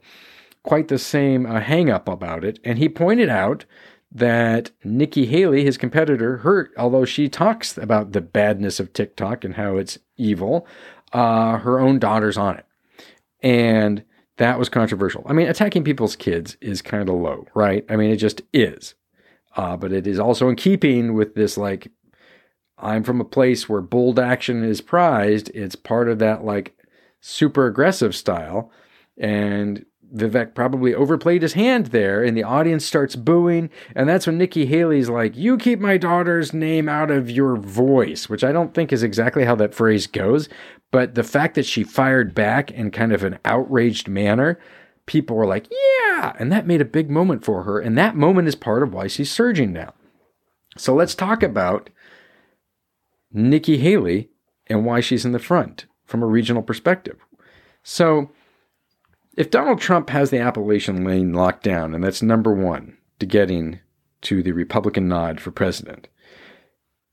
quite 0.63 0.87
the 0.87 0.97
same 0.97 1.45
uh, 1.45 1.59
hang 1.59 1.89
up 1.89 2.07
about 2.07 2.43
it. 2.43 2.59
And 2.63 2.77
he 2.77 2.89
pointed 2.89 3.29
out 3.29 3.65
that 4.11 4.71
Nikki 4.83 5.25
Haley, 5.25 5.63
his 5.63 5.77
competitor, 5.77 6.37
her, 6.37 6.71
although 6.77 7.05
she 7.05 7.27
talks 7.27 7.77
about 7.77 8.13
the 8.13 8.21
badness 8.21 8.79
of 8.79 8.93
TikTok 8.93 9.43
and 9.43 9.55
how 9.55 9.77
it's 9.77 9.99
evil, 10.15 10.65
uh, 11.13 11.57
her 11.57 11.79
own 11.79 11.99
daughter's 11.99 12.37
on 12.37 12.57
it. 12.57 12.65
And 13.41 14.03
that 14.37 14.57
was 14.57 14.69
controversial. 14.69 15.25
I 15.25 15.33
mean, 15.33 15.47
attacking 15.47 15.83
people's 15.83 16.15
kids 16.15 16.57
is 16.61 16.81
kind 16.81 17.09
of 17.09 17.15
low, 17.15 17.47
right? 17.53 17.85
I 17.89 17.95
mean, 17.95 18.11
it 18.11 18.17
just 18.17 18.41
is. 18.53 18.95
Uh, 19.55 19.75
but 19.75 19.91
it 19.91 20.05
is 20.05 20.19
also 20.19 20.49
in 20.49 20.55
keeping 20.55 21.13
with 21.13 21.33
this, 21.33 21.57
like, 21.57 21.89
I'm 22.77 23.03
from 23.03 23.19
a 23.19 23.25
place 23.25 23.67
where 23.67 23.81
bold 23.81 24.19
action 24.19 24.63
is 24.63 24.81
prized. 24.81 25.49
It's 25.53 25.75
part 25.75 26.09
of 26.09 26.19
that, 26.19 26.43
like, 26.43 26.77
super 27.19 27.65
aggressive 27.65 28.15
style. 28.15 28.71
And 29.17 29.85
Vivek 30.15 30.53
probably 30.53 30.93
overplayed 30.93 31.41
his 31.41 31.53
hand 31.53 31.87
there, 31.87 32.23
and 32.23 32.37
the 32.37 32.43
audience 32.43 32.85
starts 32.85 33.15
booing. 33.15 33.69
And 33.95 34.07
that's 34.07 34.27
when 34.27 34.37
Nikki 34.37 34.65
Haley's 34.65 35.09
like, 35.09 35.35
You 35.35 35.57
keep 35.57 35.79
my 35.79 35.97
daughter's 35.97 36.53
name 36.53 36.87
out 36.87 37.11
of 37.11 37.29
your 37.29 37.57
voice, 37.57 38.29
which 38.29 38.43
I 38.43 38.51
don't 38.51 38.73
think 38.73 38.93
is 38.93 39.03
exactly 39.03 39.43
how 39.45 39.55
that 39.55 39.73
phrase 39.73 40.07
goes. 40.07 40.47
But 40.91 41.15
the 41.15 41.23
fact 41.23 41.55
that 41.55 41.65
she 41.65 41.83
fired 41.83 42.33
back 42.33 42.71
in 42.71 42.91
kind 42.91 43.11
of 43.11 43.23
an 43.23 43.39
outraged 43.43 44.07
manner, 44.07 44.59
people 45.05 45.35
were 45.35 45.47
like, 45.47 45.67
Yeah. 45.69 46.33
And 46.39 46.51
that 46.51 46.67
made 46.67 46.81
a 46.81 46.85
big 46.85 47.09
moment 47.09 47.43
for 47.43 47.63
her. 47.63 47.79
And 47.79 47.97
that 47.97 48.15
moment 48.15 48.47
is 48.47 48.55
part 48.55 48.83
of 48.83 48.93
why 48.93 49.07
she's 49.07 49.31
surging 49.31 49.73
now. 49.73 49.93
So 50.77 50.93
let's 50.93 51.15
talk 51.15 51.43
about 51.43 51.89
Nikki 53.31 53.77
Haley 53.77 54.29
and 54.67 54.85
why 54.85 54.99
she's 54.99 55.25
in 55.25 55.31
the 55.31 55.39
front 55.39 55.85
from 56.05 56.23
a 56.23 56.27
regional 56.27 56.61
perspective. 56.61 57.17
So, 57.83 58.31
if 59.35 59.51
Donald 59.51 59.79
Trump 59.79 60.09
has 60.09 60.29
the 60.29 60.39
Appalachian 60.39 61.03
lane 61.03 61.33
locked 61.33 61.63
down, 61.63 61.93
and 61.93 62.03
that's 62.03 62.21
number 62.21 62.53
one 62.53 62.97
to 63.19 63.25
getting 63.25 63.79
to 64.21 64.41
the 64.41 64.51
Republican 64.51 65.07
nod 65.07 65.39
for 65.39 65.51
president, 65.51 66.07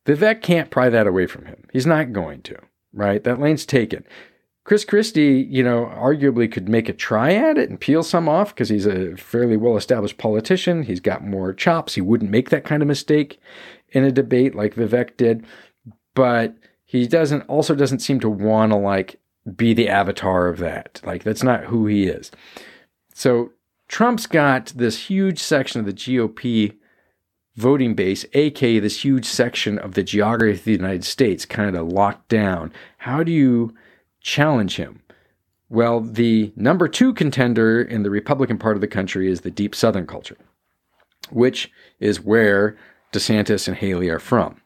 Vivek 0.06 0.42
can't 0.42 0.71
pry 0.71 0.88
that 0.88 1.06
away 1.06 1.26
from 1.26 1.47
him. 1.47 1.66
He's 1.73 1.87
not 1.87 2.12
going 2.12 2.42
to, 2.42 2.59
right? 2.92 3.23
That 3.25 3.40
lane's 3.40 3.66
taken. 3.66 4.04
Chris 4.64 4.85
Christie, 4.85 5.47
you 5.50 5.62
know, 5.62 5.92
arguably 5.94 6.50
could 6.50 6.71
make 6.71 6.88
a 6.88 6.94
try 6.94 7.35
at 7.35 7.59
it 7.59 7.68
and 7.68 7.78
peel 7.78 8.02
some 8.02 8.28
off 8.28 8.54
because 8.54 8.71
he's 8.71 8.87
a 8.87 9.14
fairly 9.16 9.59
well 9.59 9.76
established 9.76 10.16
politician. 10.16 10.83
He's 10.83 11.00
got 11.00 11.26
more 11.26 11.52
chops. 11.52 11.94
He 11.94 12.00
wouldn't 12.00 12.30
make 12.30 12.49
that 12.49 12.64
kind 12.64 12.83
of 12.83 12.88
mistake 12.88 13.38
in 13.90 14.04
a 14.04 14.12
debate 14.12 14.54
like 14.54 14.75
Vivek 14.75 15.18
did. 15.18 15.44
But 16.14 16.54
he 16.85 17.06
doesn't 17.06 17.42
also 17.42 17.75
doesn't 17.75 18.00
seem 18.00 18.21
to 18.21 18.28
want 18.28 18.73
to 18.73 18.76
like 18.76 19.21
be 19.56 19.75
the 19.75 19.88
avatar 19.88 20.49
of 20.49 20.59
that. 20.59 21.00
Like 21.04 21.23
that's 21.23 21.42
not 21.42 21.64
who 21.64 21.87
he 21.87 22.04
is. 22.06 22.30
So 23.14 23.52
Trump's 23.88 24.26
got 24.26 24.73
this 24.76 25.06
huge 25.09 25.38
section 25.38 25.80
of 25.80 25.87
the 25.87 25.92
GOP 25.92 26.76
voting 27.56 27.94
base, 27.94 28.25
aka 28.33 28.78
this 28.78 29.04
huge 29.04 29.26
section 29.26 29.78
of 29.78 29.94
the 29.94 30.02
geography 30.02 30.59
of 30.59 30.64
the 30.64 30.73
United 30.73 31.04
States, 31.04 31.44
kind 31.47 31.76
of 31.76 31.88
locked 31.88 32.28
down. 32.28 32.73
How 32.99 33.23
do 33.23 33.30
you 33.30 33.75
challenge 34.21 34.76
him? 34.76 35.00
Well, 35.68 36.00
the 36.00 36.52
number 36.56 36.88
two 36.88 37.12
contender 37.14 37.83
in 37.83 38.02
the 38.02 38.11
Republican 38.11 38.59
part 38.59 38.76
of 38.76 38.80
the 38.80 38.87
country 38.87 39.30
is 39.30 39.40
the 39.40 39.50
deep 39.50 39.75
Southern 39.75 40.06
culture, 40.06 40.37
which 41.30 41.71
is 42.00 42.21
where 42.21 42.76
DeSantis 43.12 43.66
and 43.68 43.76
Haley 43.76 44.09
are 44.09 44.18
from. 44.18 44.61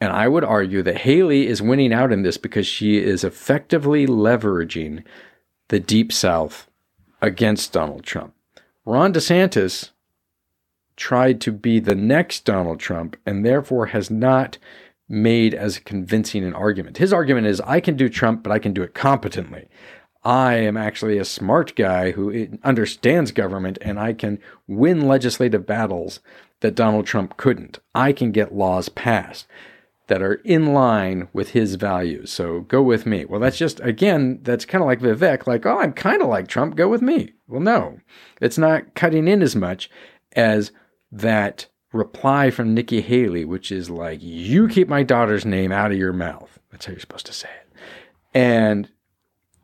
And 0.00 0.12
I 0.12 0.28
would 0.28 0.44
argue 0.44 0.82
that 0.82 0.98
Haley 0.98 1.46
is 1.46 1.60
winning 1.60 1.92
out 1.92 2.12
in 2.12 2.22
this 2.22 2.38
because 2.38 2.66
she 2.66 2.98
is 2.98 3.22
effectively 3.22 4.06
leveraging 4.06 5.04
the 5.68 5.78
Deep 5.78 6.10
South 6.10 6.68
against 7.20 7.72
Donald 7.72 8.02
Trump. 8.02 8.34
Ron 8.86 9.12
DeSantis 9.12 9.90
tried 10.96 11.40
to 11.42 11.52
be 11.52 11.80
the 11.80 11.94
next 11.94 12.44
Donald 12.44 12.80
Trump 12.80 13.16
and 13.26 13.44
therefore 13.44 13.86
has 13.86 14.10
not 14.10 14.58
made 15.08 15.54
as 15.54 15.78
convincing 15.78 16.44
an 16.44 16.54
argument. 16.54 16.98
His 16.98 17.12
argument 17.12 17.46
is 17.46 17.60
I 17.62 17.80
can 17.80 17.96
do 17.96 18.08
Trump, 18.08 18.42
but 18.42 18.52
I 18.52 18.58
can 18.58 18.72
do 18.72 18.82
it 18.82 18.94
competently. 18.94 19.68
I 20.22 20.54
am 20.54 20.76
actually 20.76 21.18
a 21.18 21.24
smart 21.24 21.74
guy 21.76 22.12
who 22.12 22.48
understands 22.62 23.32
government 23.32 23.78
and 23.80 23.98
I 23.98 24.12
can 24.12 24.38
win 24.66 25.08
legislative 25.08 25.66
battles 25.66 26.20
that 26.60 26.74
Donald 26.74 27.06
Trump 27.06 27.36
couldn't. 27.36 27.78
I 27.94 28.12
can 28.12 28.30
get 28.30 28.54
laws 28.54 28.88
passed 28.88 29.46
that 30.10 30.22
are 30.22 30.34
in 30.44 30.74
line 30.74 31.28
with 31.32 31.50
his 31.50 31.76
values. 31.76 32.32
So 32.32 32.62
go 32.62 32.82
with 32.82 33.06
me. 33.06 33.24
Well, 33.24 33.38
that's 33.38 33.56
just, 33.56 33.78
again, 33.78 34.40
that's 34.42 34.64
kind 34.64 34.82
of 34.82 34.88
like 34.88 34.98
Vivek, 34.98 35.46
like, 35.46 35.64
oh, 35.64 35.78
I'm 35.78 35.92
kind 35.92 36.20
of 36.20 36.26
like 36.26 36.48
Trump, 36.48 36.74
go 36.74 36.88
with 36.88 37.00
me. 37.00 37.32
Well, 37.46 37.60
no, 37.60 38.00
it's 38.40 38.58
not 38.58 38.96
cutting 38.96 39.28
in 39.28 39.40
as 39.40 39.54
much 39.54 39.88
as 40.32 40.72
that 41.12 41.68
reply 41.92 42.50
from 42.50 42.74
Nikki 42.74 43.00
Haley, 43.00 43.44
which 43.44 43.70
is 43.70 43.88
like, 43.88 44.18
you 44.20 44.66
keep 44.66 44.88
my 44.88 45.04
daughter's 45.04 45.46
name 45.46 45.70
out 45.70 45.92
of 45.92 45.96
your 45.98 46.12
mouth. 46.12 46.58
That's 46.72 46.86
how 46.86 46.90
you're 46.90 46.98
supposed 46.98 47.26
to 47.26 47.32
say 47.32 47.48
it. 47.48 47.78
And 48.34 48.88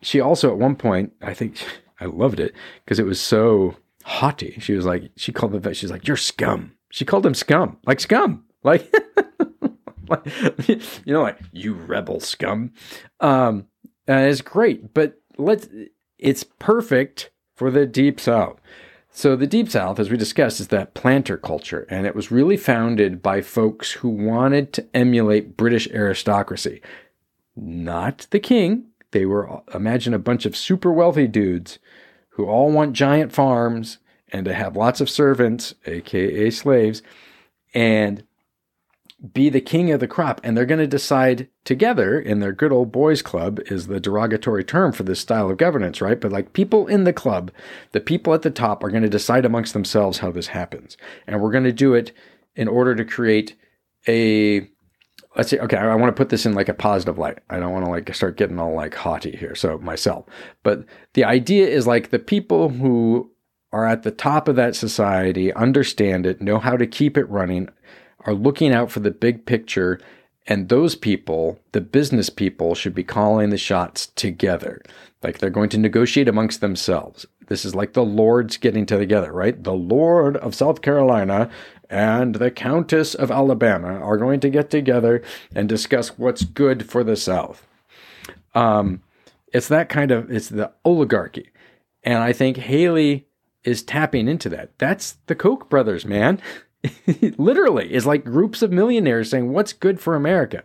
she 0.01 0.21
also, 0.21 0.53
at 0.53 0.59
one 0.59 0.77
point, 0.77 1.13
I 1.21 1.35
think 1.35 1.57
I 2.01 2.05
loved 2.05 2.39
it 2.39 2.55
because 2.85 3.01
it 3.01 3.07
was 3.07 3.21
so 3.21 3.75
haughty. 4.05 4.59
She 4.61 4.75
was 4.75 4.87
like, 4.87 5.11
she 5.17 5.33
called 5.33 5.55
Vivek, 5.55 5.75
she's 5.75 5.91
like, 5.91 6.07
you're 6.07 6.17
scum. 6.17 6.77
She 6.91 7.05
called 7.05 7.27
him 7.27 7.35
scum, 7.35 7.79
like 7.85 7.99
scum. 7.99 8.45
Like, 8.63 8.95
you 10.67 11.13
know, 11.13 11.23
like 11.23 11.39
you 11.53 11.75
rebel 11.75 12.21
scum. 12.21 12.73
Um, 13.21 13.67
and 14.07 14.29
it's 14.29 14.41
great, 14.41 14.95
but 14.95 15.21
let's. 15.39 15.69
It's 16.19 16.45
perfect 16.45 17.31
for 17.55 17.71
the 17.71 17.87
deep 17.87 18.21
south. 18.21 18.61
So 19.11 19.35
the 19.35 19.47
deep 19.47 19.71
south, 19.71 19.99
as 19.99 20.11
we 20.11 20.19
discussed, 20.19 20.61
is 20.61 20.69
that 20.69 20.93
planter 20.93 21.39
culture, 21.39 21.87
and 21.89 22.07
it 22.07 22.15
was 22.15 22.31
really 22.31 22.59
founded 22.59 23.23
by 23.23 23.41
folks 23.41 23.93
who 23.93 24.11
wanted 24.11 24.75
to 24.75 24.87
emulate 24.93 25.57
British 25.57 25.89
aristocracy, 25.89 26.83
not 27.57 28.27
the 28.31 28.39
king. 28.39 28.89
They 29.13 29.25
were 29.25 29.63
imagine 29.73 30.13
a 30.13 30.19
bunch 30.19 30.45
of 30.45 30.57
super 30.57 30.93
wealthy 30.93 31.27
dudes 31.27 31.79
who 32.31 32.45
all 32.45 32.71
want 32.71 32.93
giant 32.93 33.33
farms 33.33 33.99
and 34.31 34.45
to 34.45 34.53
have 34.53 34.77
lots 34.77 35.01
of 35.01 35.09
servants, 35.09 35.75
aka 35.87 36.51
slaves, 36.51 37.03
and 37.73 38.23
be 39.33 39.49
the 39.49 39.61
king 39.61 39.91
of 39.91 40.01
the 40.01 40.07
crop 40.07 40.41
and 40.45 40.57
they're 40.57 40.67
going 40.67 40.79
to 40.79 40.87
decide 40.87 41.49
together 41.65 42.21
in 42.21 42.41
their 42.41 42.53
good 42.53 42.71
old 42.71 42.93
boys 42.93 43.23
club 43.23 43.59
is 43.67 43.87
the 43.87 43.99
derogatory 43.99 44.63
term 44.63 44.93
for 44.93 45.05
this 45.05 45.21
style 45.21 45.51
of 45.51 45.57
governance 45.57 46.01
right? 46.01 46.21
But 46.21 46.33
like 46.33 46.53
people 46.53 46.87
in 46.87 47.05
the 47.05 47.13
club 47.13 47.51
the 47.93 48.01
people 48.01 48.35
at 48.35 48.43
the 48.43 48.51
top 48.51 48.85
are 48.85 48.91
going 48.91 49.03
to 49.03 49.09
decide 49.09 49.45
amongst 49.45 49.73
themselves 49.73 50.19
how 50.19 50.31
this 50.31 50.49
happens. 50.49 50.97
And 51.27 51.41
we're 51.41 51.53
going 51.53 51.65
to 51.65 51.73
do 51.73 51.95
it 51.95 52.13
in 52.55 52.69
order 52.69 52.95
to 52.95 53.05
create 53.05 53.57
a 54.07 54.69
let's 55.35 55.51
see 55.51 55.59
okay 55.59 55.77
i 55.77 55.95
want 55.95 56.15
to 56.15 56.19
put 56.19 56.31
this 56.31 56.47
in 56.47 56.55
like 56.55 56.69
a 56.69 56.75
positive 56.75 57.19
light. 57.19 57.39
I 57.49 57.59
don't 57.59 57.73
want 57.73 57.87
to 57.87 57.91
like 57.91 58.15
start 58.15 58.37
getting 58.37 58.59
all 58.59 58.75
like 58.75 58.95
haughty 58.95 59.35
here 59.35 59.55
so 59.55 59.79
myself. 59.79 60.27
But 60.63 60.85
the 61.15 61.25
idea 61.25 61.67
is 61.69 61.87
like 61.87 62.11
the 62.11 62.19
people 62.19 62.69
who 62.69 63.31
are 63.73 63.87
at 63.87 64.03
the 64.03 64.11
top 64.11 64.47
of 64.47 64.57
that 64.57 64.77
society 64.77 65.53
understand 65.55 66.27
it 66.27 66.41
know 66.41 66.59
how 66.59 66.77
to 66.77 66.87
keep 66.87 67.17
it 67.17 67.29
running 67.29 67.69
are 68.27 68.35
looking 68.35 68.73
out 68.73 68.91
for 68.91 69.01
the 69.01 69.11
big 69.11 69.47
picture, 69.47 69.99
and 70.47 70.69
those 70.69 70.95
people, 70.95 71.59
the 71.73 71.81
business 71.81 72.29
people, 72.29 72.75
should 72.75 72.95
be 72.95 73.05
calling 73.05 73.51
the 73.51 73.57
shots 73.57 74.09
together. 74.09 74.83
Like 75.23 75.39
they're 75.39 75.51
going 75.51 75.71
to 75.71 75.79
negotiate 75.79 76.29
amongst 76.29 76.61
themselves. 76.61 77.27
This 77.49 77.65
is 77.65 77.75
like 77.75 77.93
the 77.93 78.05
lords 78.05 78.57
getting 78.57 78.87
together, 78.87 79.33
right? 79.33 79.63
The 79.63 79.73
Lord 79.73 80.37
of 80.37 80.55
South 80.55 80.83
Carolina 80.83 81.49
and 81.89 82.35
the 82.37 82.51
Countess 82.51 83.15
of 83.15 83.31
Alabama 83.31 84.01
are 84.01 84.17
going 84.17 84.41
to 84.41 84.51
get 84.51 84.71
together 84.71 85.23
and 85.55 85.69
discuss 85.69 86.19
what's 86.19 86.45
good 86.45 86.89
for 86.89 87.05
the 87.05 87.17
South. 87.17 87.67
Um, 88.55 89.03
it's 89.53 89.69
that 89.69 89.89
kind 89.89 90.11
of, 90.11 90.31
it's 90.31 90.49
the 90.49 90.73
oligarchy. 90.85 91.51
And 92.03 92.19
I 92.19 92.33
think 92.33 92.57
Haley 92.57 93.27
is 93.63 93.83
tapping 93.83 94.29
into 94.29 94.49
that. 94.49 94.79
That's 94.79 95.17
the 95.27 95.35
Koch 95.35 95.69
brothers, 95.69 96.05
man. 96.05 96.41
literally 97.39 97.93
is 97.93 98.07
like 98.07 98.25
groups 98.25 98.63
of 98.63 98.73
millionaires 98.73 99.31
saying 99.31 99.53
what's 99.53 99.73
good 99.73 100.01
for 100.01 100.15
America. 100.15 100.63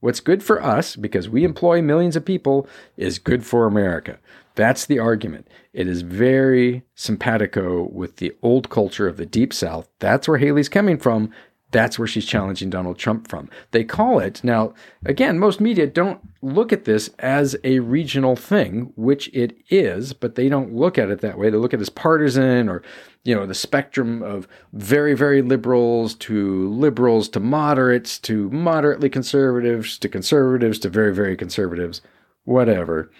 What's 0.00 0.20
good 0.20 0.42
for 0.42 0.62
us, 0.62 0.96
because 0.96 1.28
we 1.28 1.44
employ 1.44 1.82
millions 1.82 2.16
of 2.16 2.24
people, 2.24 2.66
is 2.96 3.18
good 3.18 3.44
for 3.44 3.66
America. 3.66 4.18
That's 4.54 4.86
the 4.86 4.98
argument. 4.98 5.46
It 5.72 5.86
is 5.86 6.02
very 6.02 6.82
simpatico 6.94 7.84
with 7.92 8.16
the 8.16 8.34
old 8.42 8.70
culture 8.70 9.06
of 9.06 9.18
the 9.18 9.26
Deep 9.26 9.52
South. 9.52 9.88
That's 9.98 10.26
where 10.26 10.38
Haley's 10.38 10.68
coming 10.68 10.98
from. 10.98 11.30
That's 11.72 11.98
where 11.98 12.08
she's 12.08 12.26
challenging 12.26 12.70
Donald 12.70 12.98
Trump 12.98 13.28
from. 13.28 13.48
They 13.70 13.84
call 13.84 14.18
it, 14.18 14.42
now, 14.42 14.74
again, 15.04 15.38
most 15.38 15.60
media 15.60 15.86
don't 15.86 16.20
look 16.42 16.72
at 16.72 16.84
this 16.84 17.10
as 17.18 17.56
a 17.62 17.78
regional 17.80 18.34
thing, 18.34 18.92
which 18.96 19.28
it 19.32 19.56
is, 19.68 20.12
but 20.12 20.34
they 20.34 20.48
don't 20.48 20.74
look 20.74 20.98
at 20.98 21.10
it 21.10 21.20
that 21.20 21.38
way. 21.38 21.50
They 21.50 21.58
look 21.58 21.72
at 21.72 21.80
it 21.80 21.82
as 21.82 21.88
partisan 21.88 22.68
or, 22.68 22.82
you 23.24 23.34
know, 23.34 23.46
the 23.46 23.54
spectrum 23.54 24.22
of 24.22 24.48
very, 24.72 25.14
very 25.14 25.42
liberals 25.42 26.14
to 26.16 26.68
liberals 26.70 27.28
to 27.30 27.40
moderates 27.40 28.18
to 28.20 28.50
moderately 28.50 29.08
conservatives 29.08 29.98
to 29.98 30.08
conservatives 30.08 30.78
to 30.80 30.88
very, 30.88 31.14
very 31.14 31.36
conservatives, 31.36 32.00
whatever. 32.44 33.10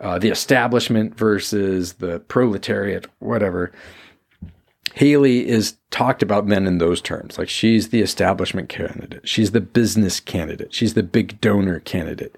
Uh, 0.00 0.18
the 0.18 0.28
establishment 0.28 1.16
versus 1.16 1.94
the 1.94 2.18
proletariat, 2.20 3.06
whatever. 3.20 3.72
Haley 4.94 5.48
is 5.48 5.76
talked 5.90 6.22
about 6.22 6.46
then 6.46 6.68
in 6.68 6.78
those 6.78 7.00
terms. 7.00 7.36
Like 7.36 7.48
she's 7.48 7.88
the 7.88 8.00
establishment 8.00 8.68
candidate. 8.68 9.28
She's 9.28 9.50
the 9.50 9.60
business 9.60 10.20
candidate. 10.20 10.72
She's 10.72 10.94
the 10.94 11.02
big 11.02 11.40
donor 11.40 11.80
candidate. 11.80 12.36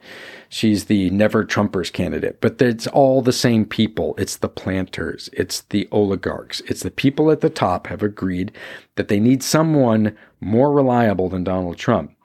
She's 0.49 0.87
the 0.87 1.11
never 1.11 1.45
Trumpers 1.45 1.93
candidate. 1.93 2.41
But 2.41 2.61
it's 2.63 2.87
all 2.87 3.21
the 3.21 3.31
same 3.31 3.67
people. 3.67 4.15
It's 4.17 4.39
the 4.39 4.49
planters. 4.49 5.29
It's 5.35 5.61
the 5.69 5.87
oligarchs. 5.93 6.61
It's 6.61 6.83
the 6.83 6.91
people 6.91 7.31
at 7.31 7.43
the 7.43 7.51
top 7.51 7.89
have 7.89 8.03
agreed 8.03 8.53
that 8.95 9.09
they 9.09 9.21
need 9.21 9.43
someone 9.43 10.17
more 10.41 10.73
reliable 10.73 11.29
than 11.29 11.45
Donald 11.45 11.77
Trump, 11.77 12.17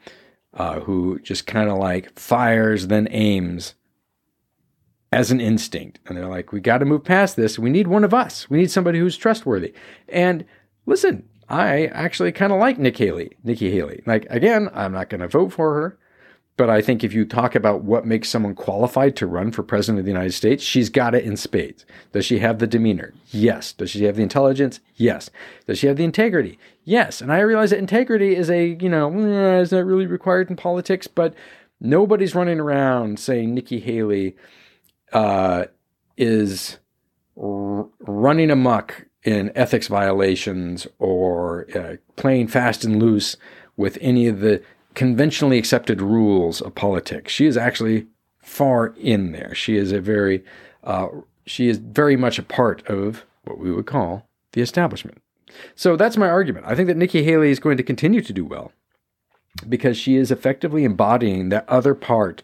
uh, 0.54 0.80
who 0.80 1.20
just 1.20 1.46
kind 1.46 1.70
of 1.70 1.78
like 1.78 2.18
fires, 2.18 2.88
then 2.88 3.10
aims 3.12 3.76
as 5.12 5.32
an 5.32 5.42
instinct. 5.42 6.00
And 6.06 6.18
they're 6.18 6.28
like, 6.28 6.52
we 6.52 6.60
got 6.60 6.80
to 6.80 6.86
move 6.86 7.04
past 7.04 7.36
this. 7.36 7.60
We 7.60 7.70
need 7.70 7.88
one 7.88 8.04
of 8.04 8.14
us. 8.14 8.50
We 8.50 8.58
need 8.58 8.72
somebody 8.72 9.00
who's 9.00 9.18
trustworthy. 9.18 9.74
And 10.08 10.46
listen, 10.86 11.28
I 11.50 11.88
actually 11.88 12.32
kind 12.32 12.54
of 12.54 12.60
like 12.60 12.80
Nick 12.80 12.98
Haley, 12.98 13.38
Nikki 13.44 13.72
Haley. 13.72 14.04
Like, 14.06 14.26
again, 14.30 14.70
I'm 14.74 14.94
not 14.94 15.10
going 15.10 15.22
to 15.22 15.28
vote 15.28 15.52
for 15.52 15.74
her. 15.74 15.98
But 16.58 16.70
I 16.70 16.82
think 16.82 17.04
if 17.04 17.14
you 17.14 17.26
talk 17.26 17.56
about 17.56 17.84
what 17.84 18.06
makes 18.06 18.30
someone 18.30 18.54
qualified 18.54 19.16
to 19.16 19.26
run 19.26 19.52
for 19.52 19.64
president 19.64 20.00
of 20.00 20.06
the 20.06 20.12
United 20.12 20.34
States, 20.34 20.64
she's 20.64 20.90
got 20.90 21.16
it 21.16 21.24
in 21.24 21.36
spades. 21.36 21.86
Does 22.12 22.26
she 22.26 22.40
have 22.40 22.60
the 22.60 22.68
demeanor? 22.68 23.14
Yes. 23.32 23.74
Does 23.74 23.90
she 23.90 24.04
have 24.04 24.18
the 24.18 24.22
intelligence? 24.22 24.80
Yes. 24.96 25.30
Does 25.66 25.80
she 25.80 25.88
have 25.88 25.96
the 25.96 26.04
integrity? 26.04 26.60
Yes. 26.84 27.20
And 27.20 27.32
I 27.32 27.40
realize 27.40 27.72
that 27.72 27.80
integrity 27.80 28.36
is 28.36 28.50
a, 28.52 28.78
you 28.80 28.90
know, 28.90 29.12
eh, 29.12 29.62
is 29.62 29.72
not 29.72 29.86
really 29.86 30.06
required 30.06 30.50
in 30.50 30.56
politics, 30.56 31.08
but 31.08 31.34
nobody's 31.80 32.36
running 32.36 32.60
around 32.60 33.20
saying 33.20 33.56
Nikki 33.56 33.80
Haley 33.80 34.36
uh, 35.14 35.66
is 36.18 36.78
r- 37.42 37.88
running 38.00 38.52
amok 38.52 39.06
in 39.24 39.52
ethics 39.56 39.88
violations 39.88 40.88
or 41.00 41.68
uh, 41.76 41.96
playing 42.16 42.48
fast 42.48 42.84
and 42.84 43.02
loose 43.02 43.38
with 43.78 43.98
any 44.02 44.28
of 44.28 44.40
the 44.40 44.62
conventionally 44.96 45.58
accepted 45.58 46.02
rules 46.02 46.62
of 46.62 46.76
politics. 46.76 47.32
She 47.32 47.46
is 47.46 47.56
actually 47.58 48.08
far 48.40 48.94
in 48.98 49.32
there. 49.32 49.54
She 49.56 49.78
is 49.78 49.92
a 49.92 50.02
very, 50.02 50.44
uh, 50.84 51.08
she 51.46 51.70
is 51.70 51.78
very 51.78 52.16
much 52.16 52.40
a 52.40 52.44
part 52.44 52.86
of 52.88 53.26
what 53.46 53.60
we 53.60 53.72
would 53.72 53.86
call 53.86 54.28
the 54.54 54.62
establishment. 54.62 55.22
So 55.76 55.96
that's 55.96 56.18
my 56.18 56.30
argument. 56.30 56.66
I 56.68 56.76
think 56.76 56.88
that 56.88 56.98
Nikki 56.98 57.24
Haley 57.24 57.52
is 57.52 57.60
going 57.60 57.78
to 57.78 57.84
continue 57.84 58.22
to 58.22 58.34
do 58.34 58.46
well 58.46 58.72
because 59.68 59.98
she 59.98 60.16
is 60.16 60.32
effectively 60.32 60.84
embodying 60.84 61.50
that 61.50 61.68
other 61.68 61.94
part 61.94 62.42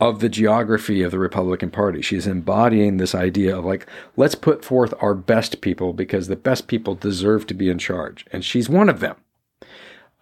of 0.00 0.20
the 0.20 0.28
geography 0.28 1.02
of 1.02 1.10
the 1.10 1.18
Republican 1.18 1.70
Party. 1.70 2.02
She's 2.02 2.26
embodying 2.26 2.96
this 2.96 3.14
idea 3.14 3.56
of 3.56 3.64
like, 3.64 3.86
let's 4.16 4.34
put 4.34 4.64
forth 4.64 4.92
our 5.00 5.14
best 5.14 5.60
people 5.60 5.92
because 5.92 6.28
the 6.28 6.36
best 6.36 6.66
people 6.66 6.94
deserve 6.94 7.46
to 7.46 7.54
be 7.54 7.70
in 7.70 7.78
charge. 7.78 8.26
And 8.30 8.44
she's 8.44 8.68
one 8.68 8.88
of 8.88 9.00
them. 9.00 9.16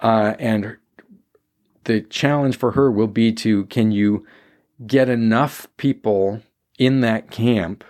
Uh, 0.00 0.34
and 0.38 0.76
the 1.84 2.02
challenge 2.02 2.56
for 2.56 2.72
her 2.72 2.90
will 2.90 3.08
be 3.08 3.32
to 3.32 3.64
can 3.66 3.90
you 3.90 4.26
get 4.86 5.08
enough 5.08 5.66
people 5.76 6.42
in 6.78 7.00
that 7.00 7.30
camp, 7.30 7.84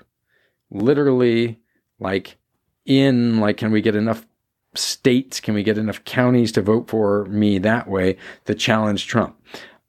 literally, 0.70 1.58
like, 1.98 2.36
in, 2.84 3.40
like, 3.40 3.56
can 3.56 3.72
we 3.72 3.80
get 3.80 3.96
enough 3.96 4.26
states? 4.74 5.40
Can 5.40 5.54
we 5.54 5.62
get 5.62 5.78
enough 5.78 6.04
counties 6.04 6.52
to 6.52 6.62
vote 6.62 6.88
for 6.88 7.24
me 7.26 7.58
that 7.58 7.88
way 7.88 8.16
to 8.44 8.54
challenge 8.54 9.06
Trump? 9.06 9.36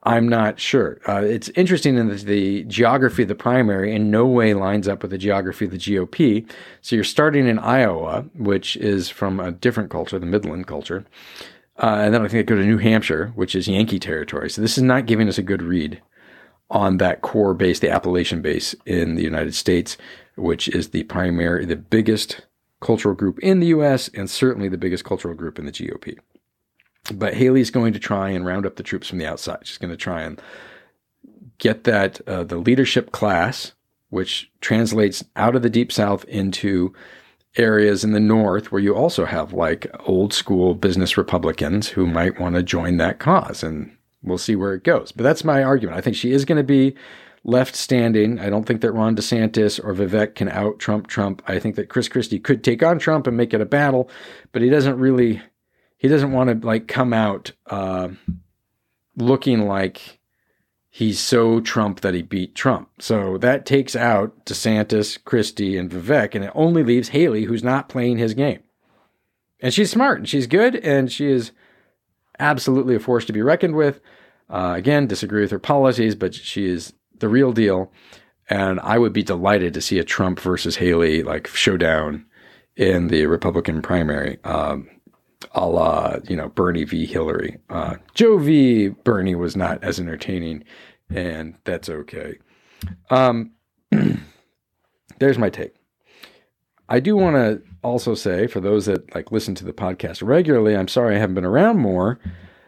I'm 0.06 0.30
not 0.30 0.60
sure. 0.60 1.00
Uh, 1.08 1.24
it's 1.24 1.50
interesting 1.50 1.98
in 1.98 2.10
the, 2.10 2.16
the, 2.16 2.64
geography 2.66 3.24
of 3.24 3.28
the 3.28 3.36
primary 3.36 3.94
in 3.94 4.12
no 4.12 4.28
way 4.28 4.54
lines 4.54 4.88
up 4.88 5.02
with 5.02 5.10
the 5.10 5.18
geography 5.18 5.66
of 5.66 5.72
the 5.72 5.78
GOP. 5.78 6.48
So 6.82 6.96
you're 6.96 7.04
starting 7.04 7.48
in 7.48 7.58
Iowa, 7.58 8.26
which 8.36 8.78
is 8.78 9.10
from 9.10 9.40
a 9.40 9.52
different 9.52 9.90
culture, 9.90 10.20
the 10.20 10.28
Midland 10.28 10.68
culture. 10.68 11.06
Uh, 11.82 12.02
and 12.04 12.14
then 12.14 12.24
I 12.24 12.28
think 12.28 12.40
I 12.40 12.44
go 12.44 12.56
to 12.56 12.66
New 12.66 12.78
Hampshire, 12.78 13.32
which 13.36 13.56
is 13.56 13.68
Yankee 13.68 14.00
territory. 14.00 14.50
So 14.50 14.62
this 14.62 14.78
is 14.78 14.84
not 14.84 15.08
giving 15.08 15.28
us 15.28 15.40
a 15.40 15.44
good 15.44 15.64
read 15.64 16.02
on 16.70 16.98
that 16.98 17.22
core 17.22 17.56
base, 17.56 17.80
the 17.80 17.90
Appalachian 17.90 18.42
base 18.42 18.76
in 18.86 19.16
the 19.16 19.24
United 19.24 19.56
States, 19.56 19.98
which 20.36 20.68
is 20.68 20.90
the 20.90 21.04
primary, 21.04 21.66
the 21.66 21.76
biggest 21.76 22.42
cultural 22.80 23.16
group 23.16 23.40
in 23.40 23.60
the 23.60 23.68
U.S. 23.68 24.10
and 24.14 24.30
certainly 24.30 24.70
the 24.70 24.78
biggest 24.78 25.04
cultural 25.04 25.34
group 25.34 25.58
in 25.58 25.66
the 25.66 25.72
GOP. 25.72 26.18
But 27.14 27.36
Haley's 27.36 27.70
going 27.70 27.94
to 27.94 28.00
try 28.00 28.30
and 28.30 28.46
round 28.46 28.66
up 28.66 28.78
the 28.78 28.84
troops 28.84 29.08
from 29.08 29.20
the 29.20 29.28
outside. 29.28 29.60
She's 29.64 29.78
going 29.78 29.92
to 29.92 29.98
try 29.98 30.24
and 30.24 30.42
get 31.58 31.84
that 31.84 32.20
uh, 32.28 32.44
the 32.44 32.58
leadership 32.58 33.12
class, 33.12 33.74
which 34.10 34.52
translates 34.62 35.24
out 35.36 35.56
of 35.56 35.62
the 35.62 35.70
deep 35.70 35.92
south 35.92 36.26
into 36.26 36.94
areas 37.58 38.04
in 38.04 38.12
the 38.12 38.20
north 38.20 38.72
where 38.72 38.82
you 38.82 38.96
also 38.96 39.26
have 39.26 39.54
like 39.54 39.88
old 40.06 40.34
school 40.34 40.74
business 40.74 41.18
Republicans 41.18 41.88
who 41.90 42.06
might 42.06 42.40
want 42.40 42.56
to 42.56 42.64
join 42.64 42.98
that 42.98 43.20
cause. 43.20 43.64
And 43.64 43.96
we'll 44.24 44.38
see 44.38 44.56
where 44.56 44.74
it 44.74 44.84
goes. 44.84 45.12
But 45.12 45.24
that's 45.24 45.44
my 45.44 45.64
argument. 45.64 45.98
I 45.98 46.02
think 46.02 46.16
she 46.16 46.32
is 46.32 46.46
going 46.46 46.58
to 46.58 46.64
be 46.64 46.96
left 47.44 47.76
standing. 47.76 48.40
I 48.40 48.50
don't 48.50 48.66
think 48.66 48.82
that 48.82 48.92
Ron 48.92 49.16
DeSantis 49.16 49.80
or 49.84 49.94
Vivek 49.94 50.36
can 50.36 50.50
out 50.50 50.80
Trump 50.80 51.08
Trump. 51.08 51.42
I 51.48 51.60
think 51.60 51.76
that 51.76 51.90
Chris 51.90 52.10
Christie 52.10 52.40
could 52.40 52.64
take 52.64 52.84
on 52.84 53.00
Trump 53.00 53.28
and 53.28 53.38
make 53.38 53.54
it 53.54 53.62
a 53.62 53.66
battle, 53.66 54.10
but 54.52 54.62
he 54.62 54.70
doesn't 54.70 54.98
really 54.98 55.42
he 56.06 56.10
doesn't 56.10 56.34
want 56.34 56.62
to 56.62 56.68
like 56.68 56.88
come 56.88 57.14
out 57.14 57.52
uh, 57.66 58.10
looking 59.18 59.68
like 59.68 60.20
he's 60.88 61.20
so 61.20 61.60
Trump 61.60 62.02
that 62.02 62.14
he 62.14 62.22
beat 62.22 62.54
Trump. 62.54 62.90
So 63.00 63.40
that 63.40 63.66
takes 63.66 63.96
out 63.96 64.46
DeSantis, 64.46 65.18
Christie, 65.26 65.76
and 65.80 65.90
Vivek, 65.90 66.36
and 66.36 66.46
it 66.46 66.52
only 66.54 66.84
leaves 66.84 67.10
Haley, 67.10 67.46
who's 67.46 67.64
not 67.64 67.90
playing 67.90 68.20
his 68.20 68.36
game. 68.36 68.60
And 69.60 69.74
she's 69.74 69.90
smart 69.90 70.20
and 70.20 70.30
she's 70.30 70.46
good 70.46 70.76
and 70.76 71.12
she 71.12 71.26
is 71.26 71.50
absolutely 72.38 72.94
a 72.94 73.00
force 73.00 73.26
to 73.26 73.34
be 73.34 73.42
reckoned 73.42 73.74
with. 73.74 74.00
Uh, 74.48 74.74
again, 74.78 75.08
disagree 75.08 75.42
with 75.42 75.50
her 75.50 75.58
policies, 75.58 76.14
but 76.14 76.36
she 76.36 76.68
is 76.68 76.94
the 77.18 77.30
real 77.30 77.52
deal. 77.52 77.92
And 78.48 78.80
I 78.82 79.00
would 79.00 79.12
be 79.12 79.24
delighted 79.24 79.74
to 79.74 79.82
see 79.82 79.98
a 79.98 80.04
Trump 80.04 80.40
versus 80.40 80.76
Haley 80.76 81.24
like 81.24 81.48
showdown 81.48 82.28
in 82.76 83.08
the 83.08 83.26
Republican 83.26 83.82
primary. 83.82 84.38
Um, 84.44 84.88
a 85.54 85.68
la 85.68 86.18
you 86.28 86.36
know 86.36 86.50
Bernie 86.50 86.84
v 86.84 87.06
Hillary. 87.06 87.58
Uh, 87.70 87.96
Joe 88.14 88.38
v 88.38 88.90
Bernie 88.90 89.36
was 89.36 89.56
not 89.56 89.84
as 89.84 90.00
entertaining, 90.00 90.64
and 91.10 91.56
that's 91.64 91.90
okay. 91.90 92.40
Um, 93.10 93.52
there's 95.20 95.38
my 95.38 95.50
take. 95.50 95.76
I 96.88 97.00
do 97.00 97.16
want 97.16 97.36
to 97.36 97.62
also 97.84 98.14
say 98.14 98.48
for 98.48 98.60
those 98.60 98.86
that 98.86 99.14
like 99.16 99.32
listen 99.32 99.56
to 99.56 99.66
the 99.66 99.74
podcast 99.74 100.26
regularly, 100.26 100.76
I'm 100.76 100.88
sorry 100.88 101.16
I 101.16 101.20
haven't 101.20 101.36
been 101.36 101.46
around 101.46 101.78
more. 101.80 102.20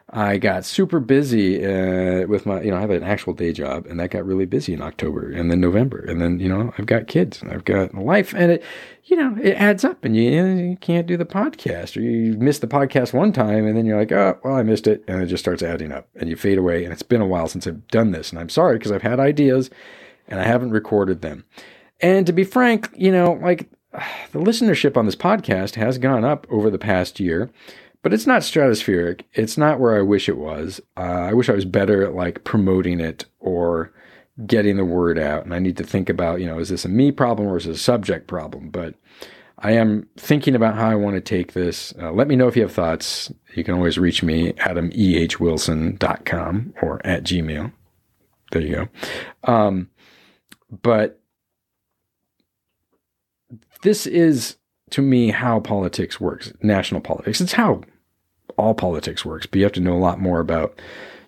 I 0.09 0.37
got 0.37 0.63
super 0.63 1.01
busy 1.01 1.65
uh, 1.65 2.25
with 2.27 2.45
my, 2.45 2.61
you 2.61 2.71
know, 2.71 2.77
I 2.77 2.81
have 2.81 2.91
an 2.91 3.03
actual 3.03 3.33
day 3.33 3.51
job, 3.51 3.85
and 3.87 3.99
that 3.99 4.11
got 4.11 4.25
really 4.25 4.45
busy 4.45 4.73
in 4.73 4.81
October 4.81 5.29
and 5.29 5.51
then 5.51 5.59
November, 5.59 5.99
and 5.99 6.21
then 6.21 6.39
you 6.39 6.47
know 6.47 6.73
I've 6.77 6.85
got 6.85 7.07
kids 7.07 7.41
and 7.41 7.51
I've 7.51 7.65
got 7.65 7.93
life, 7.93 8.33
and 8.33 8.53
it, 8.53 8.63
you 9.03 9.17
know, 9.17 9.37
it 9.41 9.55
adds 9.55 9.83
up, 9.83 10.05
and 10.05 10.15
you, 10.15 10.45
you 10.45 10.77
can't 10.77 11.07
do 11.07 11.17
the 11.17 11.25
podcast, 11.25 11.97
or 11.97 12.01
you 12.01 12.37
miss 12.37 12.59
the 12.59 12.67
podcast 12.67 13.11
one 13.11 13.33
time, 13.33 13.65
and 13.65 13.75
then 13.75 13.85
you're 13.85 13.99
like, 13.99 14.13
oh, 14.13 14.39
well, 14.45 14.55
I 14.55 14.63
missed 14.63 14.87
it, 14.87 15.03
and 15.09 15.21
it 15.21 15.25
just 15.25 15.43
starts 15.43 15.61
adding 15.61 15.91
up, 15.91 16.07
and 16.15 16.29
you 16.29 16.37
fade 16.37 16.57
away, 16.57 16.85
and 16.85 16.93
it's 16.93 17.03
been 17.03 17.21
a 17.21 17.27
while 17.27 17.49
since 17.49 17.67
I've 17.67 17.85
done 17.89 18.11
this, 18.11 18.29
and 18.29 18.39
I'm 18.39 18.49
sorry 18.49 18.77
because 18.77 18.93
I've 18.93 19.01
had 19.01 19.19
ideas, 19.19 19.69
and 20.29 20.39
I 20.39 20.45
haven't 20.45 20.71
recorded 20.71 21.21
them, 21.21 21.43
and 21.99 22.25
to 22.27 22.31
be 22.31 22.45
frank, 22.45 22.89
you 22.95 23.11
know, 23.11 23.33
like 23.41 23.69
the 24.31 24.39
listenership 24.39 24.95
on 24.95 25.05
this 25.05 25.17
podcast 25.17 25.75
has 25.75 25.97
gone 25.97 26.23
up 26.23 26.47
over 26.49 26.69
the 26.69 26.79
past 26.79 27.19
year 27.19 27.49
but 28.03 28.13
it's 28.13 28.27
not 28.27 28.41
stratospheric. 28.41 29.21
It's 29.33 29.57
not 29.57 29.79
where 29.79 29.97
I 29.97 30.01
wish 30.01 30.29
it 30.29 30.37
was. 30.37 30.79
Uh, 30.95 31.01
I 31.01 31.33
wish 31.33 31.49
I 31.49 31.53
was 31.53 31.65
better 31.65 32.03
at 32.03 32.15
like 32.15 32.43
promoting 32.43 32.99
it 32.99 33.25
or 33.39 33.91
getting 34.45 34.77
the 34.77 34.85
word 34.85 35.17
out. 35.17 35.43
And 35.43 35.53
I 35.53 35.59
need 35.59 35.77
to 35.77 35.83
think 35.83 36.09
about, 36.09 36.39
you 36.39 36.45
know, 36.45 36.59
is 36.59 36.69
this 36.69 36.85
a 36.85 36.89
me 36.89 37.11
problem 37.11 37.47
or 37.47 37.57
is 37.57 37.65
it 37.65 37.71
a 37.71 37.77
subject 37.77 38.27
problem? 38.27 38.69
But 38.69 38.93
I 39.59 39.71
am 39.71 40.07
thinking 40.17 40.53
about 40.55 40.75
how 40.75 40.87
I 40.89 40.95
want 40.95 41.15
to 41.15 41.21
take 41.21 41.53
this. 41.53 41.91
Uh, 41.99 42.11
let 42.11 42.27
me 42.27 42.35
know 42.35 42.47
if 42.47 42.55
you 42.55 42.61
have 42.61 42.71
thoughts. 42.71 43.33
You 43.55 43.63
can 43.63 43.73
always 43.73 43.97
reach 43.97 44.21
me, 44.21 44.53
adamehwilson.com 44.53 46.73
or 46.81 47.03
at 47.05 47.23
gmail. 47.23 47.73
There 48.51 48.61
you 48.61 48.75
go. 48.75 48.87
Um, 49.51 49.89
but 50.69 51.19
this 53.81 54.05
is 54.05 54.57
to 54.91 55.01
me 55.01 55.31
how 55.31 55.59
politics 55.59 56.19
works, 56.19 56.53
national 56.61 57.01
politics. 57.01 57.41
It's 57.41 57.53
how 57.53 57.81
all 58.57 58.73
politics 58.73 59.25
works, 59.25 59.45
but 59.45 59.57
you 59.57 59.63
have 59.63 59.73
to 59.73 59.81
know 59.81 59.95
a 59.95 59.99
lot 59.99 60.19
more 60.19 60.39
about 60.39 60.79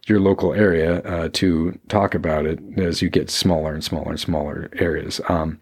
your 0.08 0.20
local 0.20 0.54
area 0.54 1.02
uh, 1.04 1.30
to 1.34 1.78
talk 1.88 2.16
about 2.16 2.46
it 2.46 2.60
as 2.78 3.02
you 3.02 3.10
get 3.10 3.30
smaller 3.30 3.74
and 3.74 3.84
smaller 3.84 4.10
and 4.10 4.20
smaller 4.20 4.70
areas. 4.78 5.22
Um, 5.30 5.60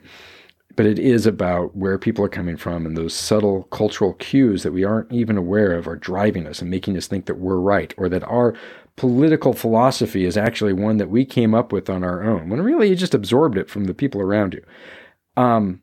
but 0.76 0.86
it 0.86 1.00
is 1.00 1.26
about 1.26 1.76
where 1.76 1.98
people 1.98 2.24
are 2.24 2.30
coming 2.30 2.56
from 2.56 2.86
and 2.86 2.96
those 2.96 3.14
subtle 3.14 3.64
cultural 3.64 4.14
cues 4.14 4.62
that 4.64 4.72
we 4.72 4.84
aren't 4.84 5.12
even 5.12 5.36
aware 5.36 5.74
of 5.74 5.88
are 5.88 5.96
driving 5.96 6.46
us 6.46 6.62
and 6.62 6.70
making 6.70 6.96
us 6.96 7.08
think 7.08 7.26
that 7.26 7.40
we're 7.40 7.60
right 7.60 7.94
or 7.98 8.08
that 8.10 8.24
our 8.26 8.54
political 8.96 9.54
philosophy 9.54 10.24
is 10.24 10.38
actually 10.38 10.74
one 10.74 10.98
that 10.98 11.10
we 11.10 11.26
came 11.26 11.56
up 11.56 11.72
with 11.72 11.90
on 11.90 12.04
our 12.04 12.24
own 12.24 12.48
when 12.48 12.62
really 12.62 12.90
you 12.90 12.96
just 12.96 13.16
absorbed 13.16 13.58
it 13.58 13.70
from 13.70 13.86
the 13.86 13.94
people 13.94 14.22
around 14.22 14.54
you. 14.54 14.64
Um, 15.36 15.82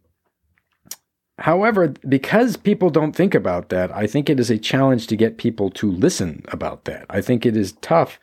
however, 1.38 1.94
because 2.09 2.57
people 2.57 2.90
don't 2.90 3.14
think 3.14 3.35
about 3.35 3.68
that, 3.70 3.94
I 3.94 4.07
think 4.07 4.29
it 4.29 4.40
is 4.40 4.51
a 4.51 4.59
challenge 4.59 5.07
to 5.09 5.16
get 5.16 5.38
people 5.38 5.70
to 5.70 5.90
listen 5.90 6.44
about 6.49 6.85
that. 6.85 7.07
I 7.11 7.20
think 7.20 7.44
it 7.44 7.57
is 7.57 7.73
tough 7.81 8.20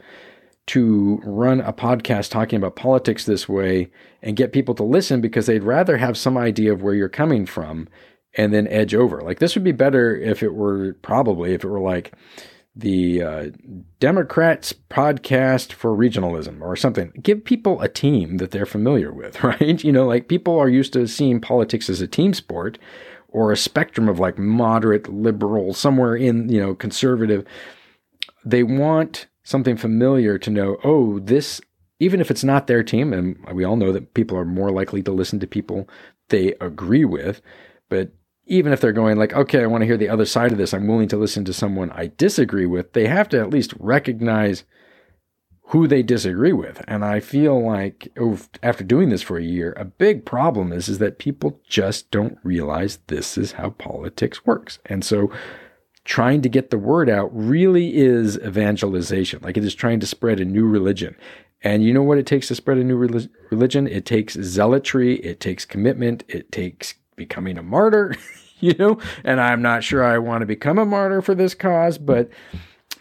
to 0.68 1.20
run 1.26 1.60
a 1.62 1.74
podcast 1.74 2.32
talking 2.32 2.58
about 2.58 2.76
politics 2.76 3.26
this 3.26 3.50
way 3.50 3.90
and 4.22 4.38
get 4.38 4.54
people 4.54 4.76
to 4.76 4.84
listen 4.84 5.20
because 5.20 5.46
they'd 5.46 5.64
rather 5.64 5.98
have 5.98 6.18
some 6.18 6.38
idea 6.38 6.72
of 6.72 6.82
where 6.82 6.94
you're 6.94 7.10
coming 7.10 7.46
from 7.46 7.88
and 8.38 8.54
then 8.54 8.68
edge 8.68 8.96
over. 8.96 9.22
Like 9.22 9.40
this 9.40 9.56
would 9.56 9.64
be 9.64 9.72
better 9.72 10.16
if 10.16 10.44
it 10.44 10.54
were 10.54 10.94
probably 11.02 11.54
if 11.54 11.64
it 11.64 11.70
were 11.70 11.82
like 11.82 12.14
the 12.76 13.22
uh, 13.22 13.46
Democrats 14.00 14.74
podcast 14.90 15.74
for 15.74 15.92
regionalism 15.92 16.62
or 16.62 16.76
something. 16.76 17.12
Give 17.22 17.44
people 17.44 17.82
a 17.82 17.90
team 17.90 18.38
that 18.38 18.52
they're 18.52 18.66
familiar 18.66 19.12
with, 19.12 19.44
right? 19.44 19.84
You 19.84 19.92
know, 19.92 20.08
like 20.08 20.28
people 20.28 20.58
are 20.58 20.70
used 20.70 20.94
to 20.94 21.08
seeing 21.08 21.42
politics 21.42 21.90
as 21.90 22.02
a 22.02 22.08
team 22.08 22.34
sport 22.34 22.78
or 23.30 23.52
a 23.52 23.58
spectrum 23.58 24.10
of 24.10 24.20
like 24.20 24.38
moderate, 24.38 25.12
liberal, 25.12 25.74
somewhere 25.74 26.16
in, 26.16 26.50
you 26.50 26.60
know, 26.60 26.76
conservative. 26.76 27.46
They 28.44 28.64
want 28.64 29.28
something 29.44 29.78
familiar 29.78 30.38
to 30.38 30.50
know, 30.50 30.78
oh, 30.84 31.20
this, 31.20 31.62
even 32.00 32.20
if 32.20 32.32
it's 32.32 32.44
not 32.44 32.68
their 32.68 32.84
team, 32.84 33.14
and 33.14 33.38
we 33.54 33.64
all 33.64 33.76
know 33.76 33.92
that 33.92 34.14
people 34.14 34.38
are 34.38 34.46
more 34.46 34.72
likely 34.72 35.02
to 35.04 35.12
listen 35.12 35.40
to 35.40 35.48
people 35.48 35.88
they 36.30 36.54
agree 36.62 37.06
with, 37.06 37.42
but 37.90 38.12
even 38.46 38.74
if 38.74 38.82
they're 38.82 38.92
going 38.92 39.18
like, 39.18 39.34
okay, 39.34 39.64
I 39.64 39.68
want 39.68 39.82
to 39.82 39.86
hear 39.86 39.98
the 39.98 40.10
other 40.10 40.26
side 40.26 40.52
of 40.52 40.58
this, 40.58 40.74
I'm 40.74 40.88
willing 40.88 41.08
to 41.10 41.18
listen 41.18 41.46
to 41.46 41.54
someone 41.54 41.92
I 41.92 42.12
disagree 42.18 42.66
with, 42.66 42.94
they 42.94 43.08
have 43.08 43.30
to 43.30 43.40
at 43.40 43.50
least 43.50 43.74
recognize 43.80 44.64
who 45.66 45.88
they 45.88 46.04
disagree 46.04 46.52
with. 46.52 46.84
And 46.86 47.06
I 47.06 47.22
feel 47.22 47.66
like 47.66 48.12
after 48.62 48.84
doing 48.84 49.10
this 49.10 49.22
for 49.22 49.38
a 49.38 49.44
year, 49.44 49.74
a 49.78 49.86
big 49.86 50.26
problem 50.26 50.74
is, 50.74 50.90
is 50.90 50.98
that 51.00 51.18
people 51.18 51.62
just 51.66 52.12
don't 52.12 52.38
realize 52.44 53.00
this 53.08 53.38
is 53.38 53.54
how 53.54 53.70
politics 53.70 54.46
works. 54.46 54.80
And 54.86 55.06
so 55.06 55.32
trying 56.04 56.42
to 56.42 56.50
get 56.50 56.72
the 56.72 56.78
word 56.78 57.10
out 57.10 57.30
really 57.34 57.96
is 57.96 58.38
evangelization. 58.40 59.40
Like 59.44 59.56
it 59.56 59.64
is 59.64 59.76
trying 59.76 60.02
to 60.02 60.08
spread 60.08 60.42
a 60.42 60.46
new 60.46 60.68
religion. 60.68 61.16
And 61.64 61.84
you 61.84 61.94
know 61.94 62.04
what 62.04 62.18
it 62.18 62.26
takes 62.26 62.48
to 62.50 62.56
spread 62.56 62.80
a 62.80 62.84
new 62.84 62.98
religion? 62.98 63.88
It 63.88 64.06
takes 64.06 64.36
zealotry, 64.36 65.20
it 65.24 65.40
takes 65.40 65.64
commitment, 65.64 66.24
it 66.28 66.52
takes 66.52 66.96
becoming 67.22 67.58
a 67.58 67.64
martyr, 67.64 68.16
you 68.60 68.74
know? 68.78 69.00
And 69.24 69.40
I'm 69.40 69.62
not 69.62 69.84
sure 69.84 70.04
I 70.04 70.18
want 70.18 70.42
to 70.42 70.46
become 70.46 70.78
a 70.78 70.86
martyr 70.86 71.22
for 71.22 71.36
this 71.36 71.54
cause, 71.54 71.98
but 71.98 72.30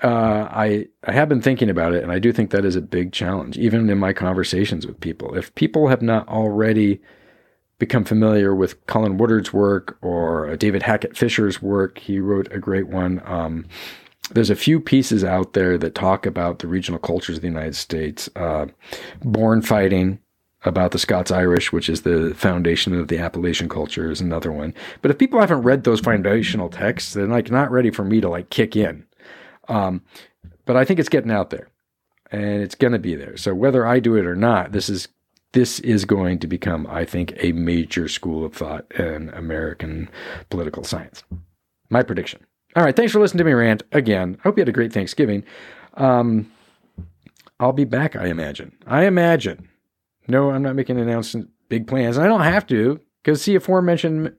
uh, 0.02 0.48
I 0.50 0.87
I 1.04 1.12
have 1.12 1.28
been 1.28 1.42
thinking 1.42 1.68
about 1.68 1.92
it, 1.92 2.02
and 2.02 2.11
I 2.11 2.18
do 2.18 2.33
think 2.33 2.50
that 2.50 2.64
is 2.64 2.76
a 2.76 2.80
big 2.80 3.12
challenge, 3.12 3.59
even 3.59 3.90
in 3.90 3.98
my 3.98 4.12
conversations 4.12 4.87
with 4.87 5.00
people. 5.00 5.37
If 5.37 5.54
people 5.54 5.88
have 5.88 6.00
not 6.00 6.26
already 6.28 7.00
become 7.80 8.04
familiar 8.04 8.54
with 8.54 8.87
Colin 8.87 9.16
Woodard's 9.16 9.52
work 9.52 9.98
or 10.02 10.54
David 10.56 10.85
Hackett 10.85 11.16
Fischer's 11.16 11.61
work. 11.61 11.98
He 11.98 12.20
wrote 12.20 12.46
a 12.52 12.61
great 12.61 12.87
one. 12.87 13.20
Um, 13.24 13.66
there's 14.30 14.50
a 14.50 14.54
few 14.54 14.78
pieces 14.78 15.24
out 15.24 15.54
there 15.54 15.76
that 15.78 15.96
talk 15.96 16.26
about 16.26 16.61
the 16.61 16.68
regional 16.68 17.00
cultures 17.00 17.37
of 17.37 17.42
the 17.42 17.48
United 17.48 17.74
States. 17.74 18.28
Uh, 18.37 18.66
Born 19.22 19.62
Fighting 19.62 20.20
about 20.64 20.90
the 20.90 20.99
Scots 20.99 21.31
Irish, 21.31 21.73
which 21.73 21.88
is 21.88 22.03
the 22.03 22.35
foundation 22.35 22.94
of 22.94 23.09
the 23.09 23.18
Appalachian 23.18 23.68
culture, 23.68 24.11
is 24.11 24.20
another 24.20 24.53
one. 24.53 24.75
But 25.03 25.11
if 25.11 25.18
people 25.18 25.40
haven't 25.40 25.62
read 25.62 25.85
those 25.85 26.01
foundational 26.01 26.68
texts, 26.68 27.14
they're 27.14 27.27
like 27.27 27.51
not 27.51 27.70
ready 27.70 27.90
for 27.90 28.05
me 28.05 28.20
to 28.20 28.29
like 28.29 28.51
kick 28.51 28.77
in. 28.77 29.07
Um, 29.68 30.03
but 30.66 30.77
I 30.77 30.85
think 30.85 31.01
it's 31.01 31.09
getting 31.09 31.31
out 31.31 31.51
there, 31.51 31.68
and 32.31 32.62
it's 32.62 32.75
going 32.75 32.92
to 32.92 32.99
be 32.99 33.14
there. 33.14 33.37
So 33.37 33.55
whether 33.55 33.87
I 33.87 34.01
do 34.01 34.16
it 34.16 34.27
or 34.27 34.37
not, 34.37 34.73
this 34.73 34.88
is 34.88 35.09
this 35.53 35.81
is 35.81 36.05
going 36.05 36.38
to 36.38 36.46
become, 36.46 36.87
I 36.88 37.05
think, 37.05 37.33
a 37.38 37.53
major 37.53 38.07
school 38.07 38.44
of 38.44 38.55
thought 38.55 38.90
in 38.92 39.31
American 39.31 40.09
political 40.49 40.85
science. 40.85 41.25
My 41.88 42.03
prediction. 42.03 42.44
All 42.77 42.85
right, 42.85 42.94
thanks 42.94 43.12
for 43.12 43.18
listening 43.18 43.38
to 43.38 43.44
me 43.44 43.53
rant 43.53 43.83
again. 43.90 44.37
I 44.38 44.42
hope 44.42 44.57
you 44.57 44.61
had 44.61 44.68
a 44.68 44.73
great 44.73 44.92
Thanksgiving. 44.92 45.42
Um, 45.94 46.53
I'll 47.59 47.73
be 47.73 47.85
back, 47.85 48.14
I 48.14 48.27
imagine. 48.27 48.73
I 48.87 49.07
imagine. 49.07 49.69
No, 50.31 50.51
I'm 50.51 50.62
not 50.62 50.77
making 50.77 50.99
announcements, 50.99 51.51
big 51.69 51.87
plans. 51.87 52.19
I 52.19 52.27
don't 52.27 52.43
have 52.43 52.66
to, 52.69 53.01
because 53.23 53.43
see, 53.43 53.55
aforementioned 53.55 54.35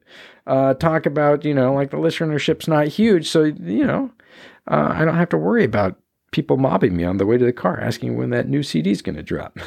uh, 0.47 0.73
talk 0.75 1.06
about, 1.06 1.45
you 1.45 1.54
know, 1.54 1.73
like 1.73 1.91
the 1.91 1.97
listenership's 1.97 2.67
not 2.67 2.88
huge. 2.88 3.30
So, 3.30 3.43
you 3.43 3.86
know, 3.86 4.12
uh, 4.67 4.93
I 4.93 5.06
don't 5.06 5.17
have 5.17 5.30
to 5.30 5.38
worry 5.38 5.63
about 5.63 5.97
people 6.32 6.58
mobbing 6.58 6.95
me 6.95 7.04
on 7.04 7.17
the 7.17 7.25
way 7.25 7.38
to 7.38 7.45
the 7.45 7.54
car 7.54 7.80
asking 7.80 8.17
when 8.17 8.30
that 8.30 8.47
new 8.47 8.63
CD 8.63 8.91
is 8.91 9.01
going 9.01 9.15
to 9.15 9.23
drop. 9.23 9.60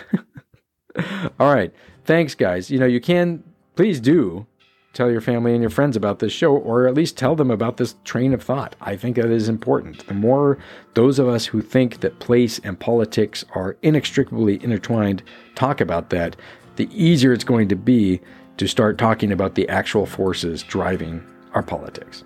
All 1.38 1.54
right. 1.54 1.72
Thanks, 2.04 2.34
guys. 2.34 2.70
You 2.70 2.78
know, 2.78 2.86
you 2.86 3.00
can, 3.00 3.42
please 3.76 4.00
do 4.00 4.46
tell 4.94 5.10
your 5.10 5.20
family 5.20 5.52
and 5.52 5.60
your 5.60 5.70
friends 5.70 5.96
about 5.96 6.20
this 6.20 6.32
show, 6.32 6.56
or 6.56 6.86
at 6.86 6.94
least 6.94 7.18
tell 7.18 7.34
them 7.34 7.50
about 7.50 7.76
this 7.76 7.96
train 8.04 8.32
of 8.32 8.42
thought. 8.42 8.76
I 8.80 8.96
think 8.96 9.16
that 9.16 9.26
is 9.26 9.48
important. 9.48 10.06
The 10.06 10.14
more 10.14 10.56
those 10.94 11.18
of 11.18 11.28
us 11.28 11.46
who 11.46 11.60
think 11.60 12.00
that 12.00 12.20
place 12.20 12.60
and 12.60 12.78
politics 12.78 13.44
are 13.54 13.76
inextricably 13.82 14.62
intertwined 14.62 15.22
talk 15.54 15.80
about 15.80 16.10
that, 16.10 16.36
the 16.76 16.88
easier 16.90 17.32
it's 17.32 17.44
going 17.44 17.68
to 17.68 17.76
be 17.76 18.20
to 18.56 18.66
start 18.66 18.96
talking 18.96 19.32
about 19.32 19.56
the 19.56 19.68
actual 19.68 20.06
forces 20.06 20.62
driving 20.62 21.22
our 21.52 21.62
politics. 21.62 22.24